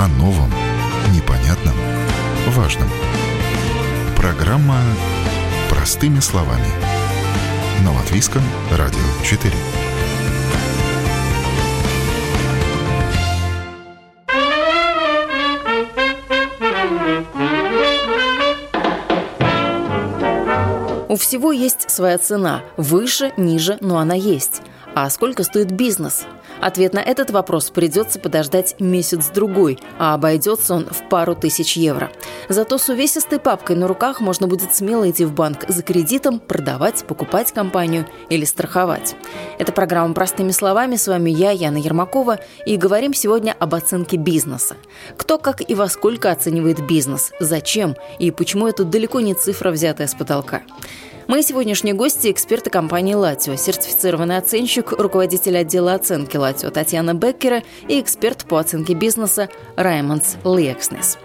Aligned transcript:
о 0.00 0.08
новом, 0.08 0.50
непонятном, 1.14 1.74
важном. 2.48 2.88
Программа 4.16 4.78
«Простыми 5.68 6.20
словами» 6.20 6.64
на 7.84 7.92
Латвийском 7.92 8.40
радио 8.70 8.98
4. 9.22 9.52
У 21.08 21.16
всего 21.16 21.52
есть 21.52 21.90
своя 21.90 22.16
цена. 22.16 22.62
Выше, 22.78 23.34
ниже, 23.36 23.76
но 23.82 23.98
она 23.98 24.14
есть. 24.14 24.62
А 24.94 25.10
сколько 25.10 25.44
стоит 25.44 25.70
бизнес? 25.70 26.24
Ответ 26.60 26.92
на 26.92 26.98
этот 27.00 27.30
вопрос 27.30 27.70
придется 27.70 28.18
подождать 28.18 28.76
месяц-другой, 28.78 29.78
а 29.98 30.14
обойдется 30.14 30.74
он 30.74 30.86
в 30.86 31.08
пару 31.08 31.34
тысяч 31.34 31.76
евро. 31.76 32.10
Зато 32.48 32.76
с 32.76 32.88
увесистой 32.88 33.38
папкой 33.38 33.76
на 33.76 33.88
руках 33.88 34.20
можно 34.20 34.46
будет 34.46 34.74
смело 34.74 35.08
идти 35.08 35.24
в 35.24 35.32
банк 35.32 35.64
за 35.68 35.82
кредитом, 35.82 36.38
продавать, 36.38 37.04
покупать 37.04 37.52
компанию 37.52 38.06
или 38.28 38.44
страховать. 38.44 39.16
Это 39.58 39.72
программа 39.72 40.12
«Простыми 40.14 40.50
словами». 40.50 40.96
С 40.96 41.08
вами 41.08 41.30
я, 41.30 41.50
Яна 41.50 41.78
Ермакова, 41.78 42.40
и 42.66 42.76
говорим 42.76 43.14
сегодня 43.14 43.54
об 43.58 43.74
оценке 43.74 44.16
бизнеса. 44.16 44.76
Кто, 45.16 45.38
как 45.38 45.68
и 45.68 45.74
во 45.74 45.88
сколько 45.88 46.30
оценивает 46.30 46.86
бизнес, 46.86 47.32
зачем 47.40 47.96
и 48.18 48.30
почему 48.30 48.68
это 48.68 48.84
далеко 48.84 49.20
не 49.20 49.34
цифра, 49.34 49.70
взятая 49.70 50.06
с 50.06 50.14
потолка. 50.14 50.62
Мои 51.30 51.42
сегодняшние 51.42 51.94
гости– 51.94 52.28
эксперты 52.32 52.70
компании 52.70 53.14
«Латио», 53.14 53.54
сертифицированный 53.54 54.36
оценщик, 54.36 54.90
руководитель 54.90 55.58
отдела 55.58 55.94
оценки 55.94 56.36
«Латио» 56.36 56.70
Татьяна 56.70 57.14
Беккера 57.14 57.62
и 57.86 58.00
эксперт 58.00 58.44
по 58.46 58.58
оценке 58.58 58.94
бизнеса 58.94 59.48
Раймондс 59.76 60.34
Лекснес. 60.42 61.18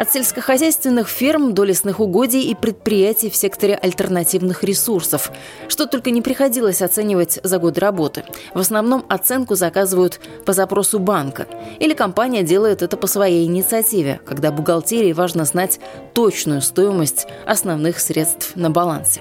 От 0.00 0.10
сельскохозяйственных 0.10 1.08
ферм 1.08 1.52
до 1.52 1.64
лесных 1.64 2.00
угодий 2.00 2.44
и 2.44 2.54
предприятий 2.54 3.28
в 3.28 3.36
секторе 3.36 3.74
альтернативных 3.74 4.64
ресурсов. 4.64 5.30
Что 5.68 5.84
только 5.84 6.10
не 6.10 6.22
приходилось 6.22 6.80
оценивать 6.80 7.38
за 7.42 7.58
годы 7.58 7.80
работы. 7.82 8.24
В 8.54 8.60
основном 8.60 9.04
оценку 9.10 9.56
заказывают 9.56 10.18
по 10.46 10.54
запросу 10.54 11.00
банка. 11.00 11.46
Или 11.80 11.92
компания 11.92 12.42
делает 12.42 12.80
это 12.80 12.96
по 12.96 13.06
своей 13.06 13.44
инициативе, 13.44 14.22
когда 14.24 14.50
бухгалтерии 14.50 15.12
важно 15.12 15.44
знать 15.44 15.80
точную 16.14 16.62
стоимость 16.62 17.26
основных 17.44 18.00
средств 18.00 18.52
на 18.56 18.70
балансе. 18.70 19.20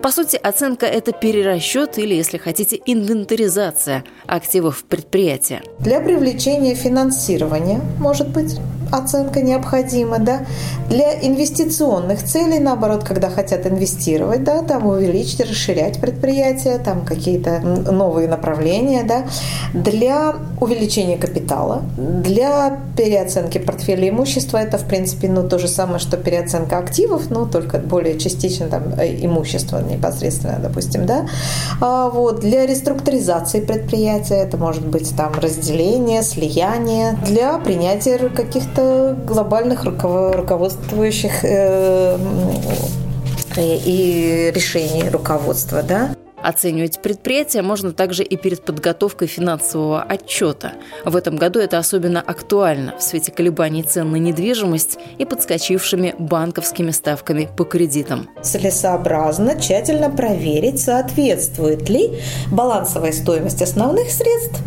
По 0.00 0.12
сути, 0.12 0.36
оценка– 0.36 0.86
это 0.86 1.10
перерасчет 1.10 1.98
или, 1.98 2.14
если 2.14 2.38
хотите, 2.38 2.80
инвентаризация 2.86 4.04
активов 4.28 4.84
предприятия. 4.84 5.60
Для 5.80 6.00
привлечения 6.00 6.76
финансирования, 6.76 7.80
может 7.98 8.28
быть, 8.28 8.58
оценка 8.92 9.40
необходима, 9.42 10.19
да, 10.24 10.40
для 10.88 11.14
инвестиционных 11.20 12.22
целей, 12.24 12.58
наоборот, 12.58 13.04
когда 13.04 13.30
хотят 13.30 13.66
инвестировать, 13.66 14.44
да, 14.44 14.62
там 14.62 14.86
увеличить, 14.86 15.40
расширять 15.40 16.00
предприятия, 16.00 16.78
там 16.78 17.04
какие-то 17.04 17.60
новые 17.60 18.28
направления, 18.28 19.02
да, 19.04 19.24
для 19.72 20.34
увеличения 20.60 21.16
капитала, 21.16 21.82
для 21.96 22.78
переоценки 22.96 23.58
портфеля 23.58 24.08
имущества, 24.08 24.58
это, 24.58 24.78
в 24.78 24.84
принципе, 24.84 25.28
ну, 25.28 25.48
то 25.48 25.58
же 25.58 25.68
самое, 25.68 25.98
что 25.98 26.16
переоценка 26.16 26.78
активов, 26.78 27.30
но 27.30 27.46
только 27.46 27.78
более 27.78 28.18
частично 28.18 28.68
там 28.68 28.94
э, 28.98 29.24
имущество 29.24 29.80
непосредственно, 29.80 30.58
допустим, 30.60 31.06
да, 31.06 31.26
а, 31.80 32.10
вот, 32.10 32.40
для 32.40 32.66
реструктуризации 32.66 33.60
предприятия, 33.60 34.36
это 34.36 34.56
может 34.56 34.86
быть 34.86 35.14
там 35.16 35.32
разделение, 35.34 36.22
слияние, 36.22 37.16
для 37.26 37.58
принятия 37.58 38.18
каких-то 38.28 39.16
глобальных 39.26 39.84
руководствующих 40.02 41.44
э, 41.44 42.16
и 43.56 44.52
решений 44.54 45.08
руководства, 45.10 45.82
да. 45.82 46.14
Оценивать 46.42 47.02
предприятия 47.02 47.62
можно 47.62 47.92
также 47.92 48.22
и 48.22 48.36
перед 48.36 48.64
подготовкой 48.64 49.28
финансового 49.28 50.02
отчета. 50.02 50.72
В 51.04 51.16
этом 51.16 51.36
году 51.36 51.60
это 51.60 51.78
особенно 51.78 52.20
актуально 52.20 52.96
в 52.98 53.02
свете 53.02 53.30
колебаний 53.30 53.82
цен 53.82 54.10
на 54.10 54.16
недвижимость 54.16 54.98
и 55.18 55.24
подскочившими 55.24 56.14
банковскими 56.18 56.90
ставками 56.92 57.48
по 57.56 57.64
кредитам. 57.64 58.28
Целесообразно 58.42 59.60
тщательно 59.60 60.10
проверить, 60.10 60.80
соответствует 60.80 61.88
ли 61.88 62.10
балансовая 62.50 63.12
стоимость 63.12 63.60
основных 63.60 64.10
средств 64.10 64.60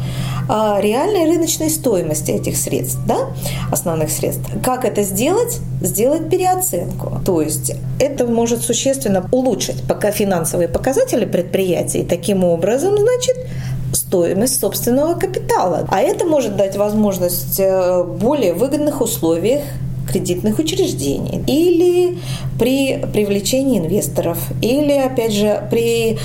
а, 0.49 0.79
реальной 0.81 1.25
рыночной 1.25 1.69
стоимости 1.69 2.31
этих 2.31 2.57
средств, 2.57 2.99
да, 3.07 3.29
основных 3.71 4.11
средств. 4.11 4.45
Как 4.63 4.85
это 4.85 5.03
сделать? 5.03 5.59
Сделать 5.81 6.29
переоценку. 6.29 7.19
То 7.25 7.41
есть 7.41 7.73
это 7.99 8.25
может 8.25 8.61
существенно 8.61 9.27
улучшить 9.31 9.81
пока 9.87 10.11
финансовые 10.11 10.67
показатели 10.67 11.25
предприятия, 11.25 11.62
предприятий. 11.63 12.03
Таким 12.03 12.43
образом, 12.43 12.97
значит, 12.97 13.37
стоимость 13.93 14.59
собственного 14.59 15.13
капитала. 15.15 15.87
А 15.89 16.01
это 16.01 16.25
может 16.25 16.55
дать 16.55 16.75
возможность 16.77 17.59
э, 17.59 18.03
более 18.03 18.53
выгодных 18.53 19.01
условиях 19.01 19.63
кредитных 20.05 20.59
учреждений, 20.59 21.41
или 21.47 22.17
при 22.59 22.97
привлечении 23.13 23.79
инвесторов, 23.79 24.37
или, 24.61 24.91
опять 24.91 25.31
же, 25.31 25.65
при 25.71 26.17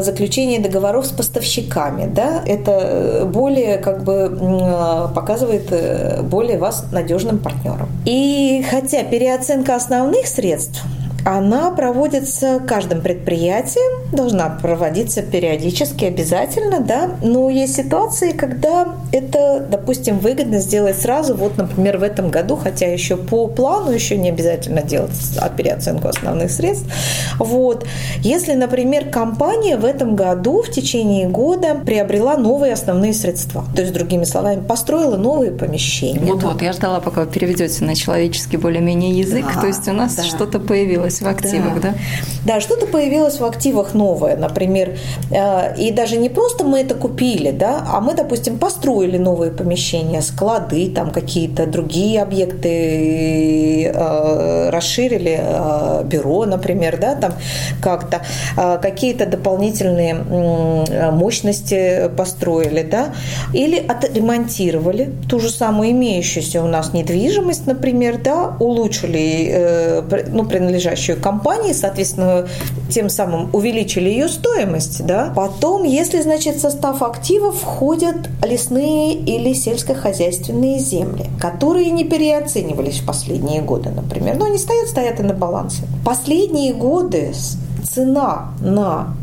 заключении 0.00 0.56
договоров 0.56 1.06
с 1.06 1.10
поставщиками. 1.10 2.10
Да, 2.10 2.42
это 2.46 3.28
более 3.30 3.76
как 3.76 4.04
бы 4.04 5.10
показывает 5.14 5.66
э, 5.70 6.22
более 6.22 6.58
вас 6.58 6.86
надежным 6.92 7.38
партнером. 7.38 7.88
И 8.06 8.64
хотя 8.70 9.04
переоценка 9.04 9.76
основных 9.76 10.26
средств 10.26 10.82
она 11.24 11.70
проводится 11.70 12.60
каждым 12.66 13.00
предприятием, 13.00 14.10
должна 14.12 14.48
проводиться 14.48 15.22
периодически, 15.22 16.04
обязательно, 16.04 16.80
да. 16.80 17.10
Но 17.22 17.50
есть 17.50 17.76
ситуации, 17.76 18.32
когда 18.32 18.88
это, 19.12 19.66
допустим, 19.68 20.18
выгодно 20.18 20.60
сделать 20.60 20.98
сразу. 20.98 21.34
Вот, 21.34 21.56
например, 21.56 21.98
в 21.98 22.02
этом 22.02 22.30
году, 22.30 22.56
хотя 22.56 22.86
еще 22.86 23.16
по 23.16 23.46
плану 23.46 23.90
еще 23.90 24.16
не 24.16 24.30
обязательно 24.30 24.82
делать 24.82 25.12
переоценку 25.56 26.08
основных 26.08 26.50
средств. 26.50 26.86
Вот. 27.38 27.86
Если, 28.20 28.54
например, 28.54 29.10
компания 29.10 29.76
в 29.76 29.84
этом 29.84 30.16
году 30.16 30.62
в 30.62 30.70
течение 30.70 31.28
года 31.28 31.74
приобрела 31.74 32.36
новые 32.36 32.72
основные 32.72 33.12
средства, 33.14 33.64
то 33.74 33.82
есть, 33.82 33.92
другими 33.92 34.24
словами, 34.24 34.60
построила 34.60 35.16
новые 35.16 35.50
помещения. 35.50 36.20
Вот-вот, 36.20 36.62
я 36.62 36.72
ждала, 36.72 37.00
пока 37.00 37.22
вы 37.22 37.26
переведете 37.26 37.84
на 37.84 37.94
человеческий 37.94 38.56
более-менее 38.56 39.18
язык, 39.18 39.46
да, 39.54 39.60
то 39.60 39.66
есть 39.66 39.86
у 39.88 39.92
нас 39.92 40.14
да. 40.14 40.22
что-то 40.22 40.58
появилось 40.58 41.09
появилось 41.10 41.20
в 41.20 41.28
активах, 41.28 41.80
да? 41.80 41.94
Да, 42.44 42.54
да 42.54 42.60
что-то 42.60 42.86
появилось 42.86 43.40
в 43.40 43.44
активах 43.44 43.94
новое, 43.94 44.36
например, 44.36 44.96
э, 45.30 45.76
и 45.76 45.90
даже 45.92 46.16
не 46.16 46.28
просто 46.28 46.64
мы 46.64 46.80
это 46.80 46.94
купили, 46.94 47.50
да, 47.50 47.84
а 47.92 48.00
мы, 48.00 48.14
допустим, 48.14 48.58
построили 48.58 49.18
новые 49.18 49.50
помещения, 49.50 50.22
склады, 50.22 50.90
там 50.90 51.10
какие-то 51.10 51.66
другие 51.66 52.22
объекты, 52.22 52.68
э, 53.84 54.70
расширили 54.70 55.38
э, 55.40 56.04
бюро, 56.04 56.46
например, 56.46 56.98
да, 56.98 57.14
там 57.14 57.32
как-то 57.82 58.22
какие-то 58.80 59.26
дополнительные 59.26 60.14
мощности 61.12 62.10
построили, 62.16 62.82
да, 62.82 63.08
или 63.52 63.78
отремонтировали 63.78 65.10
ту 65.28 65.40
же 65.40 65.50
самую 65.50 65.92
имеющуюся 65.92 66.62
у 66.62 66.66
нас 66.66 66.92
недвижимость, 66.92 67.66
например, 67.66 68.18
да, 68.22 68.56
улучшили 68.58 70.02
ну, 70.28 70.44
принадлежащую 70.44 71.20
компании, 71.20 71.72
соответственно, 71.72 72.48
тем 72.90 73.08
самым 73.08 73.50
увеличили 73.52 74.08
ее 74.08 74.28
стоимость. 74.28 75.04
Да? 75.06 75.32
Потом, 75.34 75.84
если, 75.84 76.20
значит, 76.20 76.58
состав 76.60 77.02
активов 77.02 77.56
входят 77.56 78.16
лесные 78.44 79.14
или 79.14 79.52
сельскохозяйственные 79.52 80.78
земли, 80.78 81.26
которые 81.40 81.90
не 81.90 82.04
переоценивались 82.04 83.00
в 83.00 83.06
последние 83.06 83.62
годы, 83.62 83.69
например. 83.78 84.36
Но 84.36 84.46
они 84.46 84.58
стоят, 84.58 84.88
стоят 84.88 85.20
и 85.20 85.22
на 85.22 85.34
балансе. 85.34 85.84
Последние 86.04 86.74
годы 86.74 87.32
цена 87.84 88.52
на 88.60 89.14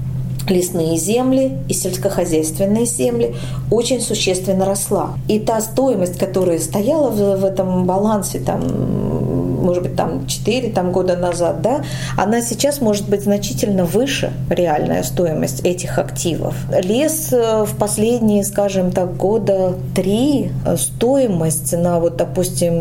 лесные 0.49 0.97
земли 0.97 1.57
и 1.67 1.73
сельскохозяйственные 1.73 2.85
земли 2.85 3.35
очень 3.69 4.01
существенно 4.01 4.65
росла. 4.65 5.11
И 5.27 5.39
та 5.39 5.59
стоимость, 5.61 6.17
которая 6.17 6.59
стояла 6.59 7.09
в, 7.09 7.37
в 7.37 7.45
этом 7.45 7.85
балансе 7.85 8.39
там 8.39 8.61
может 9.67 9.83
быть, 9.83 9.97
там 9.97 10.25
4 10.25 10.69
там, 10.69 10.93
года 10.93 11.17
назад, 11.17 11.61
да, 11.61 11.81
она 12.15 12.41
сейчас 12.41 12.79
может 12.79 13.09
быть 13.09 13.23
значительно 13.23 13.83
выше 13.83 14.31
реальная 14.49 15.03
стоимость 15.03 15.59
этих 15.65 15.99
активов. 15.99 16.55
Лес 16.71 17.33
э, 17.33 17.65
в 17.65 17.75
последние, 17.77 18.45
скажем 18.45 18.93
так, 18.93 19.17
года 19.17 19.73
три 19.93 20.51
стоимость 20.77 21.73
на 21.73 21.99
вот, 21.99 22.15
допустим, 22.15 22.77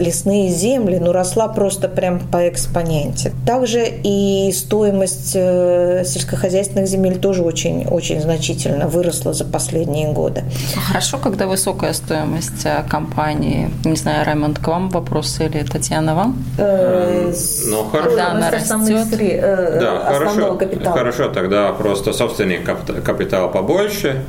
лесные 0.00 0.48
земли, 0.48 0.98
ну, 0.98 1.12
росла 1.12 1.48
просто 1.48 1.88
прям 1.88 2.20
по 2.20 2.48
экспоненте. 2.48 3.32
Также 3.46 3.84
и 3.86 4.50
стоимость 4.56 5.32
сельскохозяйственных 5.32 6.88
земель 6.88 7.18
тоже 7.18 7.42
очень, 7.42 7.86
очень 7.86 8.22
значительно 8.22 8.88
выросла 8.88 9.34
за 9.34 9.44
последние 9.44 10.12
годы. 10.12 10.44
Хорошо, 10.88 11.18
когда 11.18 11.46
высокая 11.46 11.92
стоимость 11.92 12.66
компании. 12.88 13.70
Не 13.84 13.96
знаю, 13.96 14.24
Раймонд, 14.24 14.58
к 14.58 14.66
вам 14.68 14.88
вопрос 14.88 15.40
или 15.40 15.62
Татьяна 15.62 16.05
вам? 16.14 16.44
Э, 16.58 17.32
ну, 17.66 17.84
хорошо. 17.84 18.08
Когда 18.08 18.30
она 18.32 18.50
растет. 18.50 19.08
Э, 19.20 19.78
да, 19.80 20.12
хорошо, 20.12 20.54
капитала. 20.54 20.96
хорошо, 20.96 21.28
тогда 21.28 21.72
просто 21.72 22.12
собственный 22.12 22.58
капитал 22.58 23.50
побольше. 23.50 24.24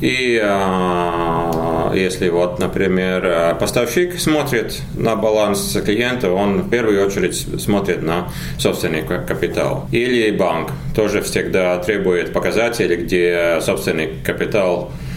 И 0.00 0.40
а, 0.42 1.92
если 1.94 2.28
вот, 2.28 2.58
например, 2.58 3.56
поставщик 3.58 4.18
смотрит 4.18 4.80
на 4.94 5.16
баланс 5.16 5.76
клиента, 5.84 6.32
он 6.32 6.62
в 6.62 6.70
первую 6.70 7.06
очередь 7.06 7.36
смотрит 7.60 8.02
на 8.02 8.28
собственный 8.58 9.02
капитал. 9.02 9.86
Или 9.92 10.30
банк 10.30 10.70
тоже 10.94 11.22
всегда 11.22 11.78
требует 11.78 12.32
показатели, 12.32 12.96
где 12.96 13.58
собственный 13.60 14.14
капитал 14.24 14.90
Э, 14.92 15.11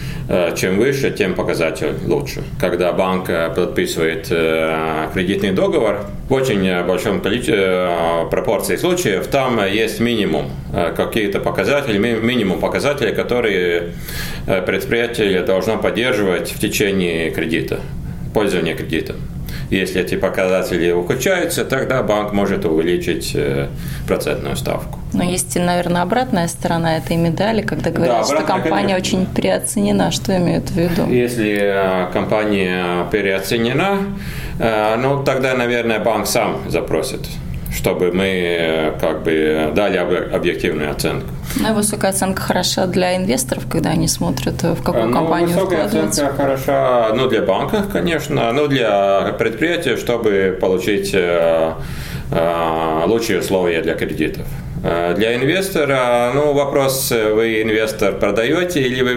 чем 0.56 0.78
выше, 0.78 1.10
тем 1.10 1.34
показатель 1.34 1.94
лучше. 2.06 2.42
Когда 2.60 2.92
банк 2.92 3.30
э, 3.30 3.48
подписывает 3.54 4.26
э, 4.30 5.08
кредитный 5.14 5.52
договор, 5.52 6.06
в 6.28 6.32
очень 6.32 6.84
большом 6.84 7.20
пропорции 7.20 8.76
случаев 8.76 9.28
там 9.28 9.64
есть 9.64 10.00
минимум 10.00 10.50
какие-то 10.96 11.38
показатели, 11.38 11.98
минимум 11.98 12.58
показателей, 12.58 13.14
которые 13.14 13.92
предприятие 14.44 15.42
должно 15.42 15.78
поддерживать 15.78 16.50
в 16.50 16.58
течение 16.58 17.30
кредита, 17.30 17.78
пользования 18.34 18.74
кредитом. 18.74 19.16
Если 19.70 20.00
эти 20.00 20.16
показатели 20.16 20.92
ухудшаются, 20.92 21.64
тогда 21.64 22.02
банк 22.02 22.32
может 22.32 22.64
увеличить 22.64 23.32
э, 23.34 23.68
процентную 24.06 24.56
ставку. 24.56 24.98
Но 25.12 25.24
есть, 25.24 25.56
наверное, 25.56 26.02
обратная 26.02 26.48
сторона 26.48 26.98
этой 26.98 27.16
медали, 27.16 27.62
когда 27.62 27.90
говорят, 27.90 28.18
да, 28.18 28.24
что 28.24 28.44
компания 28.44 28.94
конечно. 28.94 28.96
очень 28.96 29.26
переоценена. 29.26 30.10
Что 30.10 30.36
имеют 30.36 30.70
в 30.70 30.76
виду? 30.76 31.10
Если 31.10 31.58
э, 31.60 32.12
компания 32.12 33.06
переоценена, 33.10 33.98
э, 34.58 34.96
ну 34.96 35.24
тогда, 35.24 35.54
наверное, 35.54 35.98
банк 36.00 36.26
сам 36.26 36.60
запросит 36.68 37.20
чтобы 37.76 38.10
мы 38.10 38.94
как 39.00 39.22
бы 39.22 39.70
дали 39.74 39.98
объективную 39.98 40.90
оценку. 40.90 41.28
Ну 41.60 41.70
и 41.70 41.74
высокая 41.74 42.10
оценка 42.10 42.42
хороша 42.42 42.86
для 42.86 43.16
инвесторов, 43.16 43.64
когда 43.70 43.90
они 43.90 44.08
смотрят, 44.08 44.62
в 44.62 44.82
какую 44.82 45.06
ну, 45.06 45.12
компанию 45.12 45.50
высокая 45.50 45.84
оценка 45.84 46.34
хороша, 46.34 47.10
ну, 47.14 47.28
для 47.28 47.42
банков, 47.42 47.88
конечно, 47.92 48.52
ну, 48.52 48.66
для 48.66 49.34
предприятия, 49.38 49.96
чтобы 49.96 50.56
получить 50.60 51.10
э, 51.12 51.74
э, 52.30 53.02
лучшие 53.06 53.40
условия 53.40 53.82
для 53.82 53.94
кредитов. 53.94 54.46
Э, 54.82 55.14
для 55.16 55.36
инвестора, 55.36 56.32
ну, 56.34 56.52
вопрос, 56.54 57.10
вы 57.10 57.62
инвестор 57.62 58.14
продаете 58.14 58.82
или 58.82 59.02
вы 59.02 59.12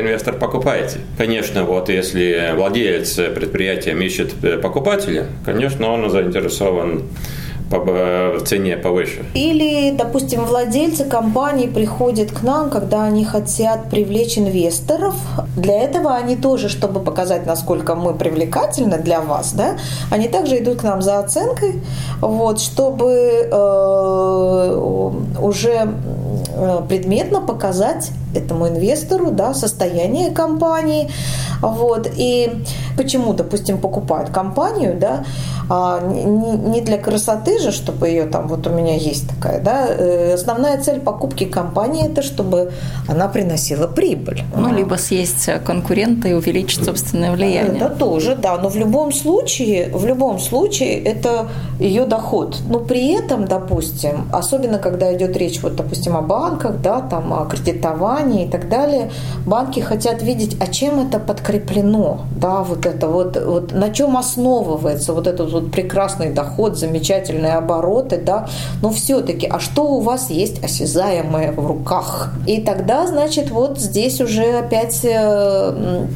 инвестор 0.00 0.34
покупаете? 0.34 0.98
Конечно, 1.18 1.64
вот 1.64 1.88
если 1.88 2.52
владелец 2.54 3.14
предприятия 3.14 3.92
ищет 3.92 4.34
покупателя, 4.62 5.26
конечно, 5.44 5.90
он 5.90 6.08
заинтересован 6.10 7.04
в 7.78 8.40
цене 8.44 8.76
повыше. 8.76 9.24
Или, 9.34 9.96
допустим, 9.96 10.44
владельцы 10.44 11.04
компаний 11.04 11.66
приходят 11.66 12.30
к 12.30 12.42
нам, 12.42 12.70
когда 12.70 13.04
они 13.04 13.24
хотят 13.24 13.90
привлечь 13.90 14.38
инвесторов. 14.38 15.14
Для 15.56 15.82
этого 15.82 16.14
они 16.14 16.36
тоже, 16.36 16.68
чтобы 16.68 17.00
показать, 17.00 17.46
насколько 17.46 17.94
мы 17.94 18.14
привлекательны 18.14 18.98
для 18.98 19.20
вас, 19.20 19.52
да, 19.52 19.76
они 20.10 20.28
также 20.28 20.58
идут 20.58 20.80
к 20.80 20.82
нам 20.82 21.02
за 21.02 21.18
оценкой, 21.18 21.82
вот, 22.20 22.60
чтобы 22.60 23.48
э, 23.50 25.10
уже 25.40 25.88
э, 26.54 26.80
предметно 26.88 27.40
показать 27.40 28.10
этому 28.34 28.68
инвестору 28.68 29.30
да, 29.30 29.54
состояние 29.54 30.30
компании. 30.30 31.10
Вот. 31.60 32.08
И 32.16 32.50
почему, 32.96 33.34
допустим, 33.34 33.78
покупают 33.78 34.30
компанию, 34.30 34.96
да, 34.98 35.24
а 35.74 36.00
не 36.00 36.82
для 36.82 36.98
красоты 36.98 37.58
же, 37.58 37.72
чтобы 37.72 38.06
ее 38.06 38.26
там, 38.26 38.46
вот 38.46 38.66
у 38.66 38.70
меня 38.70 38.94
есть 38.94 39.26
такая, 39.26 39.58
да, 39.58 39.86
э, 39.88 40.34
основная 40.34 40.78
цель 40.82 41.00
покупки 41.00 41.44
компании 41.44 42.10
это 42.10 42.20
чтобы 42.20 42.72
она 43.08 43.26
приносила 43.28 43.86
прибыль. 43.86 44.42
Ну, 44.54 44.68
а. 44.68 44.72
либо 44.72 44.96
съесть 44.96 45.48
конкурента 45.64 46.28
и 46.28 46.34
увеличить 46.34 46.84
собственное 46.84 47.32
влияние. 47.32 47.76
Это 47.76 47.88
тоже, 47.88 48.36
да, 48.36 48.58
но 48.58 48.68
в 48.68 48.76
любом 48.76 49.12
случае, 49.12 49.88
в 49.94 50.04
любом 50.04 50.38
случае 50.38 51.02
это 51.02 51.48
ее 51.80 52.04
доход. 52.04 52.58
Но 52.68 52.78
при 52.80 53.14
этом, 53.14 53.46
допустим, 53.46 54.28
особенно 54.30 54.78
когда 54.78 55.14
идет 55.14 55.34
речь, 55.38 55.62
вот, 55.62 55.76
допустим, 55.76 56.18
о 56.18 56.20
банках, 56.20 56.82
да, 56.82 57.00
там, 57.00 57.32
о 57.32 57.46
кредитовании 57.46 58.44
и 58.46 58.50
так 58.50 58.68
далее, 58.68 59.10
банки 59.46 59.80
хотят 59.80 60.22
видеть, 60.22 60.54
а 60.60 60.66
чем 60.66 61.00
это 61.00 61.18
подкреплено, 61.18 62.26
да, 62.36 62.62
вот 62.62 62.84
это 62.84 63.08
вот, 63.08 63.42
вот 63.42 63.72
на 63.72 63.88
чем 63.88 64.18
основывается 64.18 65.14
вот 65.14 65.26
этот 65.26 65.50
вот 65.50 65.61
прекрасный 65.70 66.30
доход, 66.30 66.78
замечательные 66.78 67.54
обороты, 67.54 68.18
да, 68.18 68.48
но 68.80 68.90
все-таки, 68.90 69.46
а 69.46 69.60
что 69.60 69.84
у 69.84 70.00
вас 70.00 70.30
есть 70.30 70.62
осязаемое 70.62 71.52
в 71.52 71.66
руках? 71.66 72.32
И 72.46 72.60
тогда, 72.60 73.06
значит, 73.06 73.50
вот 73.50 73.78
здесь 73.78 74.20
уже 74.20 74.58
опять 74.58 75.00
э, 75.04 76.06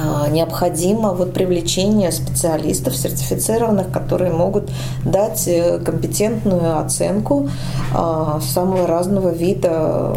а, 0.00 0.28
необходимо 0.28 1.12
вот 1.12 1.32
привлечение 1.32 2.12
специалистов 2.12 2.94
сертифицированных, 2.96 3.90
которые 3.90 4.32
могут 4.32 4.70
дать 5.04 5.48
э, 5.48 5.78
компетентную 5.78 6.78
оценку 6.78 7.48
а, 7.92 8.40
самого 8.40 8.86
разного 8.86 9.30
вида 9.30 10.14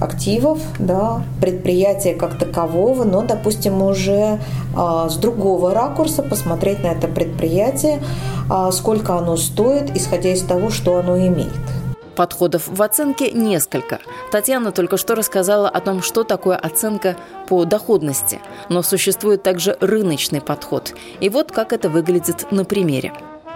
активов, 0.00 0.60
да, 0.78 1.22
предприятия 1.40 2.14
как 2.14 2.38
такового, 2.38 3.04
но, 3.04 3.22
допустим, 3.22 3.82
уже 3.82 4.38
а, 4.76 5.08
с 5.08 5.16
другого 5.16 5.74
ракурса 5.74 6.22
посмотреть 6.22 6.82
на 6.82 6.88
это 6.88 7.08
предприятие, 7.08 8.00
сколько 8.72 9.16
оно 9.16 9.36
стоит, 9.36 9.94
исходя 9.96 10.32
из 10.32 10.42
того, 10.42 10.70
что 10.70 10.96
оно 10.96 11.18
имеет. 11.18 11.52
Подходов 12.18 12.66
в 12.66 12.82
оценке 12.82 13.30
несколько. 13.30 14.00
Татьяна 14.32 14.72
только 14.72 14.96
что 14.96 15.14
рассказала 15.14 15.68
о 15.68 15.80
том, 15.80 16.02
что 16.02 16.24
такое 16.24 16.56
оценка 16.56 17.16
по 17.48 17.64
доходности, 17.64 18.40
но 18.68 18.82
существует 18.82 19.44
также 19.44 19.76
рыночный 19.80 20.40
подход. 20.40 20.94
И 21.20 21.28
вот 21.28 21.52
как 21.52 21.72
это 21.72 21.88
выглядит 21.88 22.50
на 22.50 22.64
примере. 22.64 23.12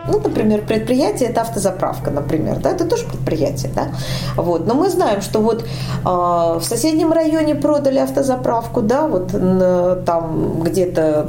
Ну, 0.08 0.20
например, 0.20 0.62
предприятие– 0.66 1.28
это 1.30 1.42
автозаправка, 1.42 2.10
например, 2.10 2.58
да, 2.58 2.70
это 2.70 2.84
тоже 2.84 3.06
предприятие, 3.06 3.70
да, 3.74 3.88
вот, 4.36 4.66
но 4.66 4.74
мы 4.74 4.90
знаем, 4.90 5.20
что 5.20 5.40
вот 5.40 5.62
э, 5.62 6.04
в 6.04 6.62
соседнем 6.62 7.12
районе 7.12 7.54
продали 7.54 7.98
автозаправку, 7.98 8.82
да, 8.82 9.06
вот 9.06 9.30
э, 9.32 10.02
там 10.04 10.62
где-то 10.62 11.28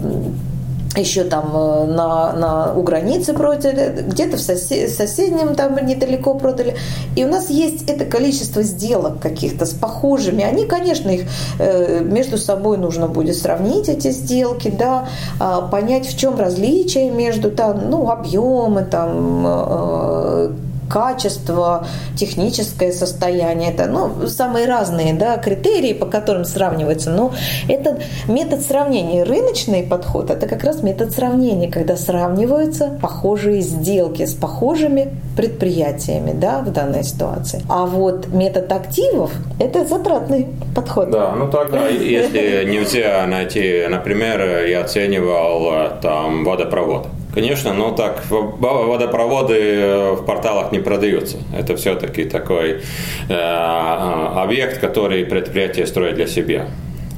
еще 0.96 1.24
там 1.24 1.52
э, 1.56 1.86
на, 1.86 2.34
на, 2.34 2.74
у 2.74 2.84
границы 2.84 3.34
продали, 3.34 4.04
где-то 4.08 4.38
в 4.38 4.42
сосед, 4.42 4.90
соседнем 4.90 5.56
там 5.56 5.76
недалеко 5.86 6.36
продали. 6.36 6.76
И 7.16 7.24
у 7.24 7.28
нас 7.28 7.50
есть 7.50 7.90
это 7.90 8.06
количество 8.06 8.62
сделок 8.64 9.20
каких-то 9.20 9.66
с 9.66 9.74
похожими. 9.74 10.44
Они, 10.44 10.66
конечно, 10.66 11.10
их 11.10 11.24
э, 11.60 12.02
между 12.02 12.38
собой 12.38 12.78
нужно 12.78 13.08
будет 13.08 13.36
сравнить, 13.38 13.90
эти 13.90 14.12
сделки, 14.12 14.70
да, 14.70 15.08
а, 15.40 15.62
понять, 15.62 16.08
в 16.08 16.18
чем 16.18 16.38
различие 16.38 17.10
между 17.10 17.52
там, 17.52 17.90
ну, 17.90 18.10
объемы, 18.10 18.84
там, 18.84 19.44
э, 19.46 20.50
качество, 20.90 21.88
техническое 22.16 22.92
состояние. 22.92 23.72
Это 23.72 23.88
ну, 23.88 24.28
самые 24.28 24.68
разные 24.68 25.14
да, 25.14 25.38
критерии, 25.38 25.94
по 25.94 26.06
которым 26.06 26.46
сравнивается. 26.46 27.10
Но 27.12 27.34
это 27.68 28.00
метод 28.28 28.62
сравнения. 28.62 29.24
Рыночный 29.24 29.84
подход– 29.84 30.30
это 30.32 30.48
как 30.48 30.64
раз 30.64 30.84
метод 30.84 31.12
сравнения, 31.12 31.70
когда 31.70 31.96
сравниваются 31.98 32.98
похожие 33.02 33.62
сделки 33.62 34.26
с 34.26 34.34
похожими 34.34 35.14
предприятиями 35.36 36.34
да, 36.34 36.60
в 36.60 36.72
данной 36.72 37.04
ситуации. 37.04 37.62
А 37.70 37.86
вот 37.86 38.28
метод 38.28 38.72
активов– 38.72 39.32
это 39.60 39.86
затратный 39.86 40.48
подход. 40.76 41.10
Да, 41.10 41.34
ну 41.36 41.50
тогда, 41.50 41.88
если 41.88 42.66
нельзя 42.70 43.26
найти, 43.28 43.86
например, 43.90 44.66
я 44.66 44.82
оценивал 44.82 45.74
э, 45.74 45.90
там 46.02 46.44
водопровод. 46.44 47.08
Конечно, 47.34 47.74
но 47.74 47.92
так 47.92 48.24
водопроводы 48.30 49.58
э, 49.58 50.12
в 50.14 50.26
порталах 50.26 50.72
не 50.72 50.80
продаются. 50.80 51.38
Это 51.58 51.76
все-таки 51.76 52.26
такой 52.26 52.82
э, 53.28 53.34
объект, 53.34 54.80
который 54.80 55.26
предприятие 55.26 55.88
строит 55.88 56.16
для 56.16 56.28
себя. 56.28 56.68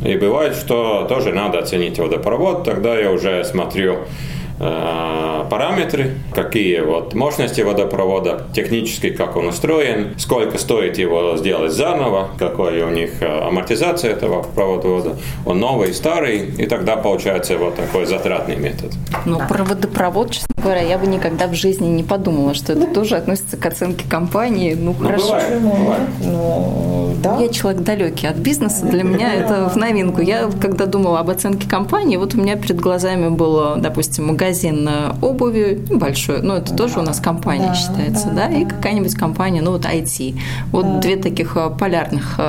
И 0.05 0.15
бывает, 0.15 0.55
что 0.55 1.05
тоже 1.10 1.34
надо 1.34 1.60
оценить 1.60 2.00
водопровод, 2.00 2.63
тогда 2.63 2.98
я 2.98 3.12
уже 3.12 3.43
смотрю 3.43 4.00
Э, 4.00 4.44
параметры, 4.57 6.15
какие 6.33 6.79
вот 6.79 7.13
мощности 7.13 7.62
водопровода, 7.62 8.47
технически 8.53 9.09
как 9.09 9.35
он 9.35 9.47
устроен, 9.47 10.15
сколько 10.17 10.57
стоит 10.57 10.97
его 10.97 11.35
сделать 11.38 11.71
заново, 11.71 12.29
какая 12.38 12.85
у 12.85 12.89
них 12.89 13.21
э, 13.21 13.47
амортизация 13.47 14.12
этого 14.12 14.43
провода, 14.43 15.15
он 15.45 15.59
новый, 15.59 15.93
старый, 15.93 16.50
и 16.57 16.65
тогда 16.65 16.95
получается 16.95 17.57
вот 17.57 17.75
такой 17.75 18.05
затратный 18.05 18.55
метод. 18.55 18.91
Ну, 19.25 19.39
про 19.47 19.63
водопровод, 19.63 20.31
честно 20.31 20.55
говоря, 20.57 20.81
я 20.81 20.97
бы 20.97 21.07
никогда 21.07 21.47
в 21.47 21.53
жизни 21.53 21.88
не 21.88 22.03
подумала, 22.03 22.53
что 22.53 22.74
это 22.74 22.88
тоже 22.88 23.15
относится 23.15 23.57
к 23.57 23.65
оценке 23.65 24.05
компании. 24.09 24.74
Ну, 24.74 24.95
ну 24.97 25.05
хорошо. 25.05 25.27
Бывает, 25.27 25.62
бывает. 25.62 26.09
Ну, 26.24 26.94
да. 27.25 27.38
Я 27.39 27.50
человек 27.50 27.82
далекий 27.82 28.27
от 28.27 28.38
бизнеса, 28.38 28.86
для 28.86 29.03
меня 29.03 29.34
это 29.36 29.70
в 29.70 29.75
новинку. 29.75 30.22
Я, 30.22 30.50
когда 30.62 30.86
думала 30.86 31.20
об 31.20 31.29
оценке 31.29 31.67
компании, 31.67 32.17
вот 32.17 32.36
у 32.36 32.38
меня 32.41 32.55
перед 32.55 32.79
глазами 32.79 33.29
было, 33.29 33.77
допустим, 33.77 34.27
магазин 34.27 34.89
обуви 35.22 35.84
большой, 35.89 36.41
ну 36.41 36.55
это 36.55 36.74
тоже 36.74 37.00
у 37.00 37.01
нас 37.01 37.20
компания 37.20 37.67
да, 37.67 37.75
считается, 37.75 38.27
да, 38.29 38.48
да, 38.48 38.55
и 38.55 38.65
какая-нибудь 38.65 39.15
компания, 39.15 39.62
ну 39.62 39.72
вот 39.72 39.86
IT. 39.86 40.39
Вот 40.72 40.86
да. 40.86 41.00
две 41.00 41.15
таких 41.15 41.58
э, 41.58 41.70
полярных 41.70 42.39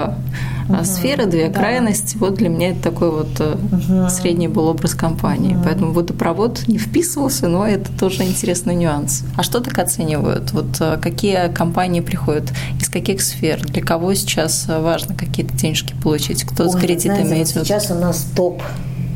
угу, 0.69 0.85
сферы, 0.85 1.27
две 1.27 1.49
да. 1.49 1.61
крайности. 1.61 2.17
Вот 2.17 2.35
для 2.35 2.49
меня 2.49 2.71
это 2.71 2.83
такой 2.83 3.11
вот 3.11 3.41
угу. 3.41 4.09
средний 4.09 4.49
был 4.49 4.67
образ 4.67 4.95
компании. 4.95 5.55
Угу. 5.55 5.65
Поэтому 5.65 5.93
водопровод 5.93 6.67
не 6.69 6.79
вписывался, 6.79 7.49
но 7.49 7.67
это 7.67 7.91
тоже 7.99 8.25
интересный 8.25 8.75
нюанс. 8.75 9.25
А 9.37 9.43
что 9.43 9.61
так 9.61 9.79
оценивают? 9.79 10.53
Вот 10.53 11.01
какие 11.01 11.53
компании 11.53 12.01
приходят, 12.01 12.51
из 12.81 12.89
каких 12.89 13.21
сфер, 13.23 13.61
для 13.65 13.83
кого 13.83 14.15
сейчас 14.15 14.67
важно 14.69 15.15
какие-то 15.15 15.55
денежки 15.55 15.95
получить, 16.03 16.45
кто 16.45 16.65
Ой, 16.65 16.71
с 16.71 16.77
кредитами 16.77 17.27
знаете, 17.27 17.53
идет? 17.53 17.67
Сейчас 17.67 17.91
у 17.91 17.95
нас 17.95 18.27
топ 18.35 18.63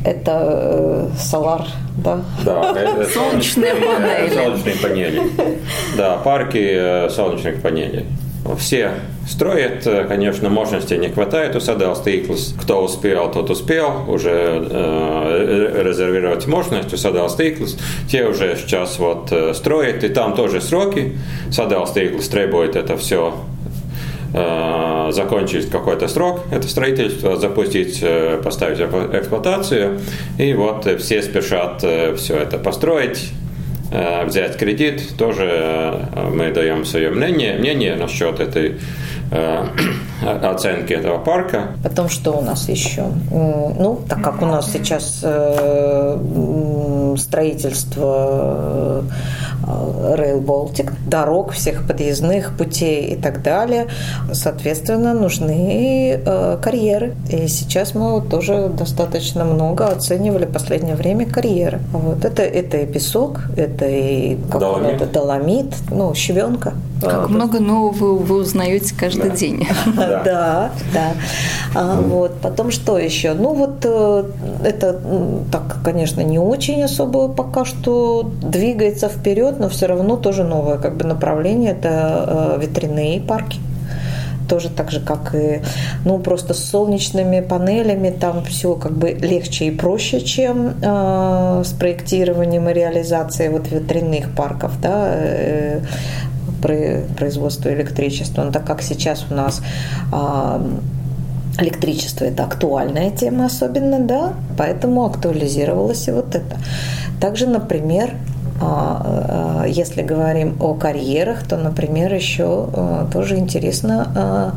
это 0.03 1.11
Solar, 1.17 1.67
да? 1.97 2.21
Да, 2.43 2.73
солнечные 3.13 3.75
панели. 3.75 4.35
Солнечные 4.35 4.75
панели. 4.75 5.21
Да, 5.97 6.17
парки 6.17 7.09
солнечных 7.09 7.61
панелей. 7.61 8.05
Все 8.57 8.93
строят, 9.29 9.87
конечно, 10.07 10.49
мощности 10.49 10.95
не 10.95 11.09
хватает 11.09 11.55
у 11.55 11.59
Sadales 11.59 11.95
tīkls. 11.95 12.55
Кто 12.59 12.83
успел, 12.83 13.31
тот 13.31 13.49
успел 13.49 14.09
уже 14.09 14.67
э, 14.69 15.83
резервировать 15.83 16.47
мощность 16.47 16.93
у 16.93 16.97
Sadales 16.97 17.29
tīkls. 17.29 17.77
Те 18.09 18.25
уже 18.25 18.57
сейчас 18.57 18.97
вот 18.99 19.31
строят, 19.55 20.03
и 20.03 20.09
там 20.09 20.35
тоже 20.35 20.59
сроки. 20.59 21.17
Sadales 21.51 21.85
tīkls 21.85 22.27
требует 22.27 22.75
это 22.75 22.97
все 22.97 23.33
Э, 24.33 25.09
закончить 25.11 25.69
какой-то 25.69 26.07
срок 26.07 26.45
это 26.51 26.65
строительство, 26.65 27.35
запустить, 27.35 27.99
э, 28.01 28.39
поставить 28.41 28.79
эксплуатацию. 28.79 29.99
И 30.37 30.53
вот 30.53 30.87
все 31.01 31.21
спешат 31.21 31.83
э, 31.83 32.15
все 32.15 32.37
это 32.37 32.57
построить, 32.57 33.31
взять 33.91 34.57
кредит. 34.57 35.17
Тоже 35.17 36.07
мы 36.31 36.51
даем 36.51 36.85
свое 36.85 37.09
мнение, 37.09 37.57
мнение 37.57 37.95
насчет 37.95 38.39
этой 38.39 38.79
оценки 40.41 40.93
этого 40.93 41.17
парка. 41.17 41.75
Потом 41.83 42.09
что 42.09 42.31
у 42.31 42.41
нас 42.41 42.69
еще? 42.69 43.03
Ну, 43.31 44.01
так 44.07 44.21
как 44.23 44.41
у 44.41 44.45
нас 44.45 44.71
сейчас 44.71 45.25
строительство 47.17 49.03
Rail 50.15 50.43
Baltic, 50.43 50.91
дорог, 51.07 51.51
всех 51.51 51.87
подъездных 51.87 52.57
путей 52.57 53.13
и 53.13 53.15
так 53.15 53.41
далее. 53.43 53.87
Соответственно, 54.33 55.13
нужны 55.13 56.19
э, 56.23 56.57
карьеры. 56.61 57.15
И 57.29 57.47
сейчас 57.47 57.95
мы 57.95 58.21
тоже 58.21 58.69
достаточно 58.69 59.45
много 59.45 59.87
оценивали 59.87 60.45
в 60.45 60.51
последнее 60.51 60.95
время 60.95 61.25
карьеры. 61.25 61.79
Вот 61.91 62.25
это, 62.25 62.41
это 62.43 62.77
и 62.77 62.85
песок, 62.85 63.41
это 63.57 63.85
и 63.87 64.35
доломит. 64.35 65.01
Это, 65.01 65.05
доломит, 65.05 65.75
ну, 65.89 66.13
щебенка. 66.13 66.73
Как 67.01 67.29
много 67.29 67.59
нового 67.59 68.15
вы 68.15 68.35
узнаете 68.35 68.93
каждый 68.95 69.29
да. 69.29 69.35
день. 69.35 69.67
Да, 69.95 70.71
да. 70.93 71.13
А, 71.73 72.01
вот. 72.01 72.39
Потом 72.41 72.71
что 72.71 72.97
еще? 72.97 73.33
Ну 73.33 73.53
вот 73.53 73.83
э, 73.83 74.23
это 74.63 74.99
так, 75.51 75.77
конечно, 75.83 76.21
не 76.21 76.39
очень 76.39 76.83
особо 76.83 77.27
пока 77.27 77.65
что 77.65 78.29
двигается 78.41 79.09
вперед, 79.09 79.59
но 79.59 79.69
все 79.69 79.87
равно 79.87 80.17
тоже 80.17 80.43
новое 80.43 80.77
как 80.77 80.97
бы 80.97 81.05
направление. 81.05 81.71
Это 81.71 82.57
э, 82.57 82.61
ветряные 82.61 83.21
парки 83.21 83.59
тоже 84.51 84.69
так 84.69 84.91
же, 84.91 84.99
как 84.99 85.33
и, 85.33 85.61
ну, 86.03 86.19
просто 86.19 86.53
с 86.53 86.69
солнечными 86.71 87.39
панелями, 87.39 88.09
там 88.09 88.43
все 88.43 88.75
как 88.75 88.91
бы 88.91 89.11
легче 89.11 89.67
и 89.67 89.71
проще, 89.71 90.19
чем 90.19 90.73
э, 90.81 91.63
с 91.63 91.71
проектированием 91.71 92.67
и 92.67 92.73
реализацией 92.73 93.47
вот 93.47 93.71
ветряных 93.71 94.35
парков, 94.35 94.73
да, 94.81 95.13
э, 95.15 95.79
производства 96.61 97.73
электричества. 97.73 98.43
Но 98.43 98.51
так 98.51 98.65
как 98.65 98.81
сейчас 98.81 99.25
у 99.29 99.33
нас 99.33 99.61
э, 100.11 100.69
электричество 101.59 102.25
это 102.25 102.43
актуальная 102.43 103.11
тема 103.11 103.45
особенно, 103.45 103.99
да, 103.99 104.33
поэтому 104.57 105.05
актуализировалось 105.05 106.07
и 106.07 106.11
вот 106.11 106.35
это. 106.35 106.57
Также, 107.19 107.47
например, 107.47 108.15
а, 108.61 109.61
а, 109.63 109.67
если 109.67 110.01
говорим 110.01 110.55
о 110.59 110.73
карьерах, 110.75 111.47
то, 111.47 111.57
например, 111.57 112.13
еще 112.13 112.69
а, 112.73 113.07
тоже 113.11 113.37
интересно 113.37 114.55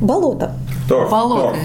болото. 0.00 0.52
Болото. 0.88 1.56